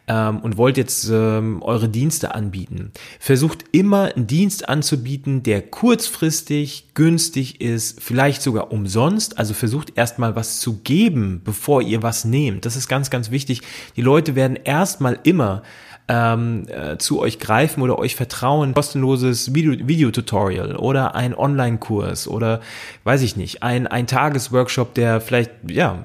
ähm, 0.07 0.39
und 0.39 0.57
wollt 0.57 0.77
jetzt 0.77 1.09
ähm, 1.11 1.61
eure 1.61 1.89
Dienste 1.89 2.33
anbieten. 2.33 2.91
Versucht 3.19 3.65
immer 3.71 4.15
einen 4.15 4.27
Dienst 4.27 4.69
anzubieten, 4.69 5.43
der 5.43 5.61
kurzfristig, 5.61 6.93
günstig 6.93 7.61
ist, 7.61 8.01
vielleicht 8.01 8.41
sogar 8.41 8.71
umsonst. 8.71 9.37
Also 9.37 9.53
versucht 9.53 9.97
erstmal 9.97 10.35
was 10.35 10.59
zu 10.59 10.77
geben, 10.79 11.41
bevor 11.43 11.81
ihr 11.81 12.03
was 12.03 12.25
nehmt. 12.25 12.65
Das 12.65 12.75
ist 12.75 12.87
ganz, 12.87 13.09
ganz 13.09 13.31
wichtig. 13.31 13.61
Die 13.95 14.01
Leute 14.01 14.35
werden 14.35 14.55
erstmal 14.55 15.19
immer 15.23 15.63
ähm, 16.07 16.65
äh, 16.67 16.97
zu 16.97 17.19
euch 17.19 17.39
greifen 17.39 17.81
oder 17.81 17.97
euch 17.97 18.15
vertrauen, 18.15 18.73
kostenloses 18.73 19.53
Video, 19.53 19.87
Videotutorial 19.87 20.75
oder 20.75 21.15
ein 21.15 21.35
Online-Kurs 21.35 22.27
oder 22.27 22.61
weiß 23.03 23.21
ich 23.21 23.35
nicht, 23.35 23.63
ein, 23.63 23.87
ein 23.87 24.07
Tagesworkshop, 24.07 24.93
der 24.93 25.21
vielleicht, 25.21 25.51
ja, 25.69 26.03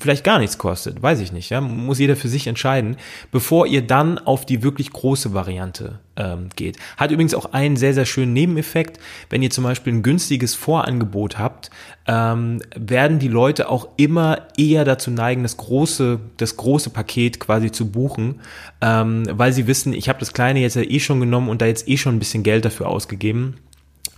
vielleicht 0.00 0.24
gar 0.24 0.38
nichts 0.38 0.58
kostet, 0.58 1.02
weiß 1.02 1.20
ich 1.20 1.32
nicht, 1.32 1.50
ja, 1.50 1.60
muss 1.60 1.98
jeder 1.98 2.16
für 2.16 2.28
sich 2.28 2.46
entscheiden, 2.46 2.96
bevor 3.30 3.66
ihr 3.66 3.82
dann 3.82 4.18
auf 4.18 4.46
die 4.46 4.62
wirklich 4.62 4.90
große 4.90 5.34
Variante 5.34 6.00
ähm, 6.18 6.48
geht. 6.56 6.76
Hat 6.96 7.10
übrigens 7.10 7.32
auch 7.32 7.52
einen 7.52 7.76
sehr, 7.76 7.94
sehr 7.94 8.04
schönen 8.04 8.34
Nebeneffekt. 8.34 8.98
Wenn 9.30 9.42
ihr 9.42 9.50
zum 9.50 9.64
Beispiel 9.64 9.94
ein 9.94 10.02
günstiges 10.02 10.54
Vorangebot 10.54 11.38
habt, 11.38 11.70
ähm, 12.06 12.60
werden 12.74 13.18
die 13.18 13.28
Leute 13.28 13.70
auch 13.70 13.88
immer 13.96 14.48
eher 14.56 14.84
dazu 14.84 15.10
neigen, 15.10 15.42
das 15.42 15.56
große, 15.56 16.20
das 16.36 16.56
große 16.56 16.90
Paket 16.90 17.40
quasi 17.40 17.70
zu 17.70 17.90
buchen, 17.90 18.40
ähm, 18.80 19.24
weil 19.30 19.52
sie 19.52 19.66
wissen, 19.66 19.92
ich 19.92 20.08
habe 20.08 20.18
das 20.18 20.32
kleine 20.32 20.60
jetzt 20.60 20.76
ja 20.76 20.82
eh 20.82 21.00
schon 21.00 21.20
genommen 21.20 21.48
und 21.48 21.62
da 21.62 21.66
jetzt 21.66 21.88
eh 21.88 21.96
schon 21.96 22.16
ein 22.16 22.18
bisschen 22.18 22.42
Geld 22.42 22.64
dafür 22.64 22.88
ausgegeben. 22.88 23.54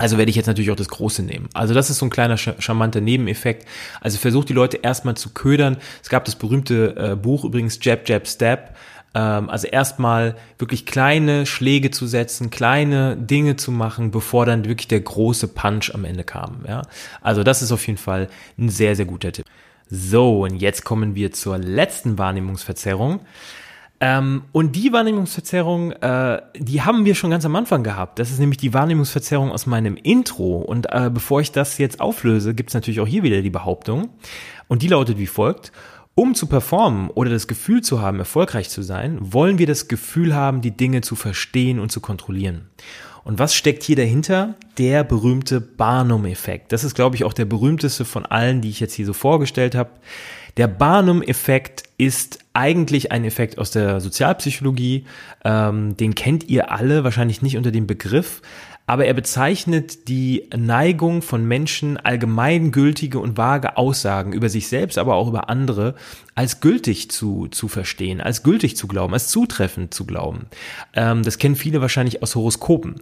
Also 0.00 0.16
werde 0.16 0.30
ich 0.30 0.36
jetzt 0.36 0.46
natürlich 0.46 0.70
auch 0.70 0.76
das 0.76 0.88
Große 0.88 1.22
nehmen. 1.22 1.50
Also 1.52 1.74
das 1.74 1.90
ist 1.90 1.98
so 1.98 2.06
ein 2.06 2.10
kleiner 2.10 2.38
charmanter 2.38 3.02
Nebeneffekt. 3.02 3.66
Also 4.00 4.16
versucht 4.16 4.48
die 4.48 4.54
Leute 4.54 4.78
erstmal 4.78 5.14
zu 5.14 5.34
ködern. 5.34 5.76
Es 6.02 6.08
gab 6.08 6.24
das 6.24 6.36
berühmte 6.36 6.96
äh, 6.96 7.16
Buch 7.16 7.44
übrigens 7.44 7.78
Jab, 7.82 8.08
Jab, 8.08 8.26
Step. 8.26 8.76
Ähm, 9.14 9.50
also 9.50 9.66
erstmal 9.66 10.36
wirklich 10.58 10.86
kleine 10.86 11.46
Schläge 11.46 11.90
zu 11.90 12.06
setzen, 12.06 12.50
kleine 12.50 13.16
Dinge 13.16 13.56
zu 13.56 13.72
machen, 13.72 14.10
bevor 14.10 14.46
dann 14.46 14.64
wirklich 14.64 14.88
der 14.88 15.00
große 15.00 15.48
Punch 15.48 15.92
am 15.94 16.04
Ende 16.04 16.24
kam. 16.24 16.64
Ja? 16.66 16.82
Also 17.20 17.42
das 17.42 17.62
ist 17.62 17.72
auf 17.72 17.86
jeden 17.86 17.98
Fall 17.98 18.28
ein 18.58 18.68
sehr, 18.68 18.94
sehr 18.94 19.06
guter 19.06 19.32
Tipp. 19.32 19.46
So, 19.88 20.44
und 20.44 20.56
jetzt 20.56 20.84
kommen 20.84 21.16
wir 21.16 21.32
zur 21.32 21.58
letzten 21.58 22.16
Wahrnehmungsverzerrung. 22.16 23.20
Ähm, 24.02 24.44
und 24.52 24.76
die 24.76 24.92
Wahrnehmungsverzerrung, 24.92 25.92
äh, 25.92 26.40
die 26.56 26.80
haben 26.80 27.04
wir 27.04 27.14
schon 27.14 27.30
ganz 27.30 27.44
am 27.44 27.54
Anfang 27.56 27.82
gehabt. 27.82 28.18
Das 28.18 28.30
ist 28.30 28.38
nämlich 28.38 28.56
die 28.56 28.72
Wahrnehmungsverzerrung 28.72 29.50
aus 29.50 29.66
meinem 29.66 29.96
Intro. 29.96 30.58
Und 30.58 30.86
äh, 30.90 31.10
bevor 31.12 31.40
ich 31.40 31.52
das 31.52 31.76
jetzt 31.76 32.00
auflöse, 32.00 32.54
gibt 32.54 32.70
es 32.70 32.74
natürlich 32.74 33.00
auch 33.00 33.06
hier 33.06 33.24
wieder 33.24 33.42
die 33.42 33.50
Behauptung. 33.50 34.08
Und 34.68 34.82
die 34.82 34.88
lautet 34.88 35.18
wie 35.18 35.26
folgt. 35.26 35.72
Um 36.20 36.34
zu 36.34 36.48
performen 36.48 37.08
oder 37.08 37.30
das 37.30 37.48
Gefühl 37.48 37.80
zu 37.80 38.02
haben, 38.02 38.18
erfolgreich 38.18 38.68
zu 38.68 38.82
sein, 38.82 39.16
wollen 39.22 39.58
wir 39.58 39.66
das 39.66 39.88
Gefühl 39.88 40.34
haben, 40.34 40.60
die 40.60 40.76
Dinge 40.76 41.00
zu 41.00 41.16
verstehen 41.16 41.78
und 41.78 41.90
zu 41.90 42.02
kontrollieren. 42.02 42.66
Und 43.24 43.38
was 43.38 43.54
steckt 43.54 43.82
hier 43.84 43.96
dahinter? 43.96 44.54
Der 44.76 45.02
berühmte 45.02 45.62
Barnum-Effekt. 45.62 46.72
Das 46.72 46.84
ist, 46.84 46.94
glaube 46.94 47.16
ich, 47.16 47.24
auch 47.24 47.32
der 47.32 47.46
berühmteste 47.46 48.04
von 48.04 48.26
allen, 48.26 48.60
die 48.60 48.68
ich 48.68 48.80
jetzt 48.80 48.92
hier 48.92 49.06
so 49.06 49.14
vorgestellt 49.14 49.74
habe. 49.74 49.92
Der 50.58 50.68
Barnum-Effekt 50.68 51.84
ist 51.96 52.40
eigentlich 52.52 53.12
ein 53.12 53.24
Effekt 53.24 53.56
aus 53.56 53.70
der 53.70 54.02
Sozialpsychologie. 54.02 55.06
Ähm, 55.42 55.96
den 55.96 56.14
kennt 56.14 56.50
ihr 56.50 56.70
alle, 56.70 57.02
wahrscheinlich 57.02 57.40
nicht 57.40 57.56
unter 57.56 57.70
dem 57.70 57.86
Begriff, 57.86 58.42
aber 58.90 59.04
er 59.04 59.14
bezeichnet 59.14 60.08
die 60.08 60.48
Neigung 60.52 61.22
von 61.22 61.46
Menschen, 61.46 61.96
allgemeingültige 61.96 63.20
und 63.20 63.36
vage 63.36 63.76
Aussagen 63.76 64.32
über 64.32 64.48
sich 64.48 64.66
selbst, 64.66 64.98
aber 64.98 65.14
auch 65.14 65.28
über 65.28 65.48
andere 65.48 65.94
als 66.40 66.60
gültig 66.60 67.10
zu, 67.10 67.48
zu 67.50 67.68
verstehen, 67.68 68.22
als 68.22 68.42
gültig 68.42 68.74
zu 68.74 68.88
glauben, 68.88 69.12
als 69.12 69.28
zutreffend 69.28 69.92
zu 69.92 70.06
glauben. 70.06 70.46
Ähm, 70.94 71.22
das 71.22 71.36
kennen 71.36 71.54
viele 71.54 71.82
wahrscheinlich 71.82 72.22
aus 72.22 72.34
Horoskopen. 72.34 72.94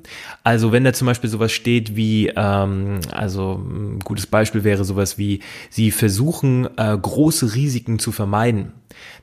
Also 0.42 0.72
wenn 0.72 0.82
da 0.82 0.92
zum 0.92 1.06
Beispiel 1.06 1.30
sowas 1.30 1.52
steht 1.52 1.94
wie, 1.94 2.32
ähm, 2.34 2.98
also 3.12 3.62
ein 3.64 4.00
gutes 4.00 4.26
Beispiel 4.26 4.64
wäre 4.64 4.84
sowas 4.84 5.18
wie, 5.18 5.38
sie 5.70 5.92
versuchen 5.92 6.66
äh, 6.76 6.98
große 7.00 7.54
Risiken 7.54 8.00
zu 8.00 8.10
vermeiden 8.10 8.72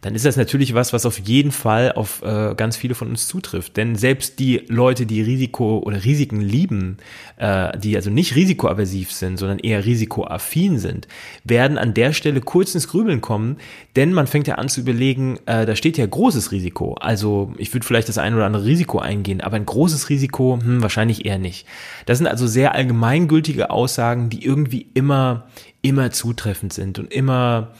dann 0.01 0.15
ist 0.15 0.25
das 0.25 0.38
natürlich 0.38 0.73
was, 0.73 0.93
was 0.93 1.06
auf 1.06 1.19
jeden 1.19 1.51
Fall 1.51 1.91
auf 1.93 2.21
äh, 2.21 2.54
ganz 2.56 2.78
viele 2.78 2.95
von 2.95 3.10
uns 3.10 3.28
zutrifft. 3.28 3.78
Denn 3.78 3.95
selbst 3.95 4.39
die 4.39 4.63
Leute, 4.67 5.06
die 5.06 5.21
Risiko 5.21 5.80
oder 5.80 6.04
Risiken 6.04 6.41
lieben, 6.41 6.97
äh, 7.38 7.78
die 7.78 7.95
also 7.95 8.10
nicht 8.10 8.36
risikoaversiv 8.36 9.12
sind, 9.12 9.38
sondern 9.38 9.60
eher 9.60 9.86
risikoaffin 9.86 10.80
sind, 10.80 11.08
werden 11.43 11.78
an 11.78 11.93
der 11.93 12.13
Stelle 12.13 12.41
kurz 12.41 12.75
ins 12.75 12.88
Grübeln 12.88 13.21
kommen, 13.21 13.58
denn 13.95 14.04
man 14.13 14.27
fängt 14.27 14.47
ja 14.47 14.55
an 14.55 14.69
zu 14.69 14.81
überlegen, 14.81 15.39
äh, 15.45 15.65
da 15.65 15.75
steht 15.75 15.97
ja 15.97 16.05
großes 16.05 16.51
Risiko. 16.51 16.95
Also 16.95 17.53
ich 17.57 17.73
würde 17.73 17.85
vielleicht 17.85 18.09
das 18.09 18.17
ein 18.17 18.33
oder 18.33 18.45
andere 18.45 18.65
Risiko 18.65 18.99
eingehen, 18.99 19.41
aber 19.41 19.55
ein 19.55 19.65
großes 19.65 20.09
Risiko, 20.09 20.59
hm, 20.61 20.81
wahrscheinlich 20.81 21.25
eher 21.25 21.37
nicht. 21.37 21.67
Das 22.05 22.17
sind 22.17 22.27
also 22.27 22.47
sehr 22.47 22.75
allgemeingültige 22.75 23.69
Aussagen, 23.69 24.29
die 24.29 24.43
irgendwie 24.43 24.87
immer, 24.93 25.47
immer 25.81 26.11
zutreffend 26.11 26.73
sind 26.73 26.99
und 26.99 27.13
immer 27.13 27.71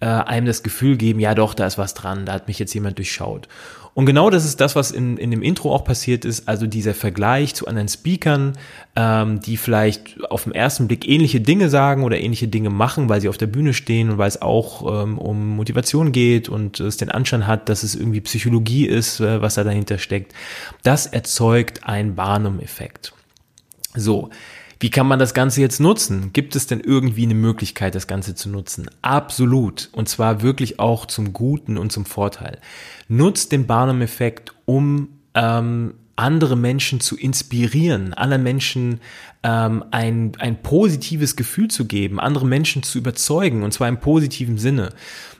äh, 0.00 0.06
einem 0.06 0.46
das 0.46 0.62
Gefühl 0.62 0.96
geben, 0.96 1.20
ja 1.20 1.34
doch, 1.34 1.54
da 1.54 1.66
ist 1.66 1.78
was 1.78 1.94
dran, 1.94 2.26
da 2.26 2.32
hat 2.32 2.48
mich 2.48 2.58
jetzt 2.58 2.74
jemand 2.74 2.98
durchschaut. 2.98 3.48
Und 3.92 4.06
genau 4.06 4.30
das 4.30 4.44
ist 4.44 4.60
das, 4.60 4.76
was 4.76 4.92
in, 4.92 5.16
in 5.16 5.30
dem 5.30 5.42
Intro 5.42 5.74
auch 5.74 5.84
passiert 5.84 6.24
ist, 6.24 6.48
also 6.48 6.66
dieser 6.66 6.94
Vergleich 6.94 7.54
zu 7.54 7.66
anderen 7.66 7.88
Speakern, 7.88 8.56
ähm, 8.94 9.40
die 9.40 9.56
vielleicht 9.56 10.24
auf 10.30 10.44
den 10.44 10.54
ersten 10.54 10.86
Blick 10.86 11.08
ähnliche 11.08 11.40
Dinge 11.40 11.68
sagen 11.68 12.04
oder 12.04 12.18
ähnliche 12.18 12.46
Dinge 12.46 12.70
machen, 12.70 13.08
weil 13.08 13.20
sie 13.20 13.28
auf 13.28 13.36
der 13.36 13.48
Bühne 13.48 13.74
stehen 13.74 14.10
und 14.10 14.18
weil 14.18 14.28
es 14.28 14.40
auch 14.40 15.02
ähm, 15.02 15.18
um 15.18 15.56
Motivation 15.56 16.12
geht 16.12 16.48
und 16.48 16.78
es 16.78 16.98
den 16.98 17.10
Anschein 17.10 17.46
hat, 17.46 17.68
dass 17.68 17.82
es 17.82 17.96
irgendwie 17.96 18.20
Psychologie 18.20 18.86
ist, 18.86 19.20
äh, 19.20 19.42
was 19.42 19.54
da 19.54 19.64
dahinter 19.64 19.98
steckt. 19.98 20.34
Das 20.84 21.06
erzeugt 21.06 21.84
einen 21.84 22.14
Barnum-Effekt. 22.14 23.12
So, 23.94 24.30
wie 24.80 24.90
kann 24.90 25.06
man 25.06 25.18
das 25.18 25.34
Ganze 25.34 25.60
jetzt 25.60 25.78
nutzen? 25.78 26.32
Gibt 26.32 26.56
es 26.56 26.66
denn 26.66 26.80
irgendwie 26.80 27.24
eine 27.24 27.34
Möglichkeit, 27.34 27.94
das 27.94 28.06
Ganze 28.06 28.34
zu 28.34 28.48
nutzen? 28.48 28.88
Absolut. 29.02 29.90
Und 29.92 30.08
zwar 30.08 30.40
wirklich 30.40 30.78
auch 30.80 31.04
zum 31.04 31.34
Guten 31.34 31.76
und 31.76 31.92
zum 31.92 32.06
Vorteil. 32.06 32.58
Nutzt 33.06 33.52
den 33.52 33.66
Barnum-Effekt, 33.66 34.54
um 34.64 35.08
ähm, 35.34 35.94
andere 36.16 36.56
Menschen 36.56 37.00
zu 37.00 37.16
inspirieren, 37.16 38.14
anderen 38.14 38.42
Menschen 38.42 39.00
ähm, 39.42 39.84
ein, 39.90 40.32
ein 40.38 40.62
positives 40.62 41.36
Gefühl 41.36 41.68
zu 41.68 41.86
geben, 41.86 42.18
andere 42.18 42.46
Menschen 42.46 42.82
zu 42.82 42.98
überzeugen, 42.98 43.62
und 43.62 43.72
zwar 43.72 43.88
im 43.88 44.00
positiven 44.00 44.56
Sinne. 44.58 44.90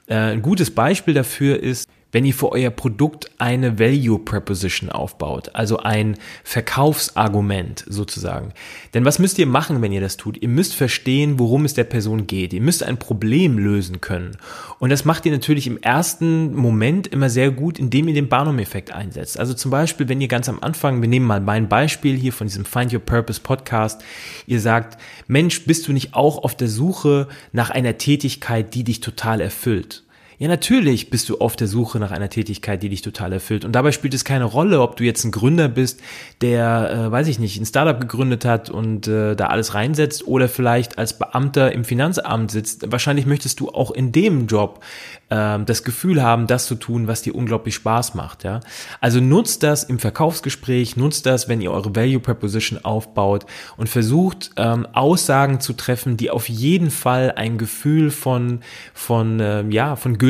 Äh, 0.07 0.16
ein 0.16 0.42
gutes 0.42 0.70
Beispiel 0.70 1.14
dafür 1.14 1.62
ist, 1.62 1.88
wenn 2.12 2.25
ihr 2.25 2.35
für 2.35 2.53
euer 2.53 2.70
Produkt 2.70 3.31
eine 3.38 3.79
Value 3.79 4.18
Proposition 4.18 4.90
aufbaut, 4.90 5.51
also 5.55 5.79
ein 5.79 6.16
Verkaufsargument 6.44 7.85
sozusagen. 7.88 8.53
Denn 8.94 9.05
was 9.05 9.18
müsst 9.18 9.38
ihr 9.38 9.46
machen, 9.46 9.83
wenn 9.83 9.92
ihr 9.92 10.01
das 10.01 10.16
tut? 10.16 10.40
Ihr 10.40 10.49
müsst 10.49 10.75
verstehen, 10.75 11.38
worum 11.38 11.64
es 11.64 11.75
der 11.75 11.85
Person 11.85 12.27
geht. 12.27 12.53
Ihr 12.53 12.61
müsst 12.61 12.83
ein 12.83 12.99
Problem 12.99 13.59
lösen 13.59 14.01
können. 14.01 14.37
Und 14.79 14.90
das 14.90 15.05
macht 15.05 15.27
ihr 15.27 15.33
natürlich 15.33 15.66
im 15.66 15.79
ersten 15.79 16.55
Moment 16.55 17.07
immer 17.07 17.31
sehr 17.31 17.51
gut, 17.51 17.79
indem 17.79 18.09
ihr 18.09 18.14
den 18.14 18.29
Barnum-Effekt 18.29 18.92
einsetzt. 18.92 19.38
Also 19.38 19.55
zum 19.55 19.70
Beispiel, 19.70 20.09
wenn 20.09 20.20
ihr 20.20 20.29
ganz 20.29 20.49
am 20.49 20.61
Anfang, 20.61 21.01
wir 21.03 21.09
nehmen 21.09 21.27
mal 21.27 21.40
mein 21.40 21.68
Beispiel 21.68 22.16
hier 22.16 22.33
von 22.33 22.46
diesem 22.46 22.64
Find 22.64 22.92
Your 22.92 23.01
Purpose 23.01 23.40
Podcast, 23.40 24.03
ihr 24.46 24.61
sagt, 24.61 25.01
Mensch, 25.27 25.64
bist 25.64 25.87
du 25.87 25.92
nicht 25.92 26.14
auch 26.14 26.42
auf 26.42 26.57
der 26.57 26.68
Suche 26.68 27.29
nach 27.53 27.70
einer 27.70 27.99
Tätigkeit, 27.99 28.75
die 28.75 28.85
dich 28.85 29.01
total 29.01 29.40
erfüllt? 29.40 30.05
Ja, 30.40 30.48
natürlich 30.48 31.11
bist 31.11 31.29
du 31.29 31.37
auf 31.37 31.55
der 31.55 31.68
Suche 31.68 31.98
nach 31.98 32.12
einer 32.12 32.31
Tätigkeit, 32.31 32.83
die 32.83 32.88
dich 32.88 33.03
total 33.03 33.35
erfüllt. 33.35 33.66
Und 33.66 33.72
dabei 33.72 33.92
spielt 33.92 34.14
es 34.14 34.24
keine 34.24 34.44
Rolle, 34.46 34.81
ob 34.81 34.96
du 34.96 35.05
jetzt 35.05 35.22
ein 35.22 35.33
Gründer 35.33 35.68
bist, 35.68 36.00
der, 36.40 36.90
äh, 36.90 37.12
weiß 37.12 37.29
ich 37.29 37.38
nicht, 37.38 37.61
ein 37.61 37.66
Startup 37.66 38.00
gegründet 38.00 38.46
hat 38.46 38.70
und 38.70 39.07
äh, 39.07 39.37
da 39.37 39.48
alles 39.48 39.74
reinsetzt 39.74 40.26
oder 40.26 40.48
vielleicht 40.48 40.96
als 40.96 41.18
Beamter 41.18 41.72
im 41.72 41.85
Finanzamt 41.85 42.50
sitzt. 42.53 42.90
Wahrscheinlich 42.90 43.26
möchtest 43.26 43.61
du 43.61 43.68
auch 43.68 43.90
in 43.90 44.12
dem 44.12 44.46
Job 44.46 44.83
ähm, 45.29 45.66
das 45.66 45.85
Gefühl 45.85 46.22
haben, 46.22 46.46
das 46.46 46.64
zu 46.64 46.74
tun, 46.74 47.07
was 47.07 47.20
dir 47.20 47.35
unglaublich 47.35 47.74
Spaß 47.74 48.14
macht. 48.14 48.42
Ja? 48.42 48.61
Also 48.98 49.20
nutzt 49.20 49.62
das 49.62 49.85
im 49.85 49.98
Verkaufsgespräch, 49.98 50.96
nutzt 50.96 51.26
das, 51.26 51.50
wenn 51.50 51.61
ihr 51.61 51.70
eure 51.70 51.94
Value 51.94 52.18
Proposition 52.18 52.83
aufbaut 52.83 53.44
und 53.76 53.90
versucht 53.90 54.53
ähm, 54.57 54.87
Aussagen 54.94 55.61
zu 55.61 55.74
treffen, 55.74 56.16
die 56.16 56.31
auf 56.31 56.48
jeden 56.48 56.90
Fall 56.90 57.35
ein 57.37 57.59
Gefühl 57.59 58.11
von 58.11 58.61
von 58.94 59.38
ähm, 59.38 59.70
ja 59.70 59.96
von 59.96 60.16
Gültigkeit 60.16 60.29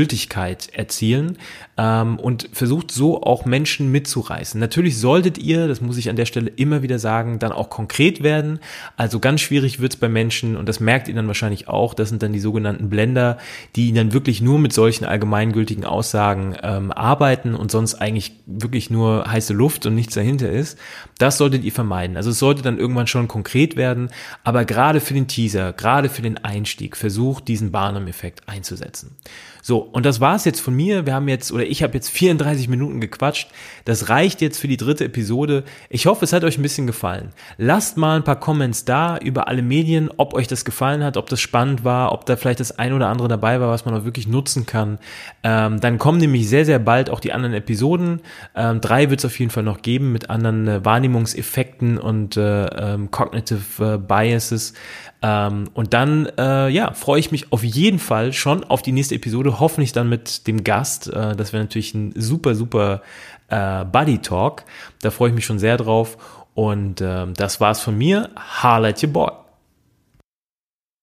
erzielen 0.69 1.39
ähm, 1.81 2.19
und 2.19 2.51
versucht 2.53 2.91
so 2.91 3.23
auch 3.23 3.47
Menschen 3.47 3.91
mitzureißen. 3.91 4.61
Natürlich 4.61 4.99
solltet 4.99 5.39
ihr, 5.39 5.67
das 5.67 5.81
muss 5.81 5.97
ich 5.97 6.11
an 6.11 6.17
der 6.17 6.27
Stelle 6.27 6.51
immer 6.51 6.83
wieder 6.83 6.99
sagen, 6.99 7.39
dann 7.39 7.53
auch 7.53 7.71
konkret 7.71 8.23
werden. 8.23 8.61
Also 8.99 9.19
ganz 9.19 9.41
schwierig 9.41 9.81
wird's 9.81 9.97
bei 9.97 10.11
Menschen 10.11 10.57
und 10.57 10.69
das 10.69 10.79
merkt 10.79 11.09
ihr 11.09 11.15
dann 11.15 11.27
wahrscheinlich 11.27 11.69
auch. 11.69 11.95
Das 11.95 12.11
sind 12.11 12.23
dann 12.23 12.35
die 12.35 12.41
sogenannten 12.41 12.91
Blender, 12.91 13.39
die 13.77 13.93
dann 13.95 14.13
wirklich 14.13 14.43
nur 14.43 14.59
mit 14.59 14.75
solchen 14.75 15.07
allgemeingültigen 15.07 15.87
Aussagen 15.87 16.55
ähm, 16.63 16.93
arbeiten 16.93 17.55
und 17.55 17.71
sonst 17.71 17.95
eigentlich 17.95 18.33
wirklich 18.45 18.91
nur 18.91 19.31
heiße 19.31 19.55
Luft 19.55 19.87
und 19.87 19.95
nichts 19.95 20.15
dahinter 20.15 20.51
ist, 20.51 20.79
das 21.17 21.39
solltet 21.39 21.65
ihr 21.65 21.73
vermeiden. 21.73 22.19
Also 22.19 22.31
es 22.31 22.39
sollte 22.39 22.61
dann 22.61 22.79
irgendwann 22.79 23.07
schon 23.07 23.27
konkret 23.27 23.77
werden, 23.77 24.11
aber 24.45 24.67
gerade 24.67 25.01
für 25.01 25.15
den 25.15 25.29
Teaser, 25.29 25.73
gerade 25.73 26.11
für 26.11 26.23
den 26.23 26.45
Einstieg, 26.45 26.97
versucht 26.97 27.49
diesen 27.49 27.71
Barnum-Effekt 27.71 28.49
einzusetzen. 28.49 29.17
So, 29.63 29.79
und 29.79 30.07
das 30.07 30.21
war's 30.21 30.45
jetzt 30.45 30.61
von 30.61 30.75
mir. 30.75 31.07
Wir 31.07 31.15
haben 31.15 31.29
jetzt, 31.29 31.53
oder 31.53 31.67
ich 31.71 31.83
habe 31.83 31.95
jetzt 31.95 32.11
34 32.11 32.69
Minuten 32.69 33.01
gequatscht. 33.01 33.49
Das 33.85 34.09
reicht 34.09 34.41
jetzt 34.41 34.59
für 34.59 34.69
die 34.69 34.77
dritte 34.77 35.05
Episode. 35.05 35.65
Ich 35.89 36.07
hoffe, 36.07 36.25
es 36.25 36.33
hat 36.33 36.45
euch 36.45 36.59
ein 36.59 36.63
bisschen 36.63 36.87
gefallen. 36.87 37.31
Lasst 37.57 37.97
mal 37.97 38.17
ein 38.17 38.25
paar 38.25 38.39
Comments 38.41 38.85
da 38.85 39.17
über 39.19 39.49
alle 39.49 39.63
Medien, 39.63 40.11
ob 40.17 40.35
euch 40.35 40.49
das 40.49 40.65
gefallen 40.65 41.05
hat, 41.05 41.17
ob 41.17 41.29
das 41.29 41.41
spannend 41.41 41.85
war, 41.85 42.13
ob 42.13 42.27
da 42.27 42.37
vielleicht 42.37 42.61
das 42.61 42.79
ein 42.79 42.93
oder 42.93 43.09
andere 43.09 43.29
dabei 43.29 43.61
war, 43.61 43.69
was 43.69 43.85
man 43.85 43.95
auch 43.95 44.05
wirklich 44.05 44.27
nutzen 44.27 44.67
kann. 44.67 44.99
Ähm, 45.43 45.81
dann 45.81 45.99
kommen 45.99 46.19
nämlich 46.19 46.49
sehr, 46.49 46.65
sehr 46.65 46.79
bald 46.79 47.11
auch 47.11 47.21
die 47.21 47.33
anderen 47.33 47.55
Episoden. 47.55 48.21
Ähm, 48.55 48.81
drei 48.81 49.11
wird 49.11 49.21
es 49.21 49.25
auf 49.25 49.39
jeden 49.39 49.51
Fall 49.51 49.63
noch 49.63 49.83
geben 49.83 50.13
mit 50.13 50.31
anderen 50.31 50.69
äh, 50.69 50.85
Wahrnehmungseffekten 50.85 51.99
und 51.99 52.37
äh, 52.37 52.67
ähm, 52.67 53.11
Cognitive 53.11 53.95
äh, 53.95 53.99
Biases. 53.99 54.75
Ähm, 55.23 55.69
und 55.75 55.93
dann, 55.93 56.27
äh, 56.39 56.69
ja, 56.69 56.93
freue 56.93 57.21
ich 57.21 57.31
mich 57.31 57.53
auf 57.53 57.63
jeden 57.63 57.99
Fall 57.99 58.33
schon 58.33 58.65
auf 58.65 58.83
die 58.83 58.93
nächste 58.93 59.15
Episode, 59.15 59.61
hoffentlich 59.61 59.93
dann 59.93 60.09
mit 60.09 60.47
dem 60.47 60.65
Gast. 60.65 61.09
Äh, 61.09 61.37
das 61.37 61.53
wäre 61.53 61.63
natürlich 61.63 61.95
ein 61.95 62.13
super, 62.17 62.55
super 62.55 63.03
äh, 63.49 63.85
Buddy 63.85 64.19
Talk. 64.19 64.65
Da 65.03 65.11
freue 65.11 65.31
ich 65.31 65.35
mich 65.35 65.45
schon 65.45 65.59
sehr 65.59 65.77
drauf. 65.77 66.17
Und 66.55 67.01
äh, 67.01 67.27
das 67.35 67.61
war's 67.61 67.81
von 67.81 67.97
mir. 67.97 68.31
Holla 68.63 68.89
at 68.89 69.03
your 69.03 69.11
boy. 69.11 69.40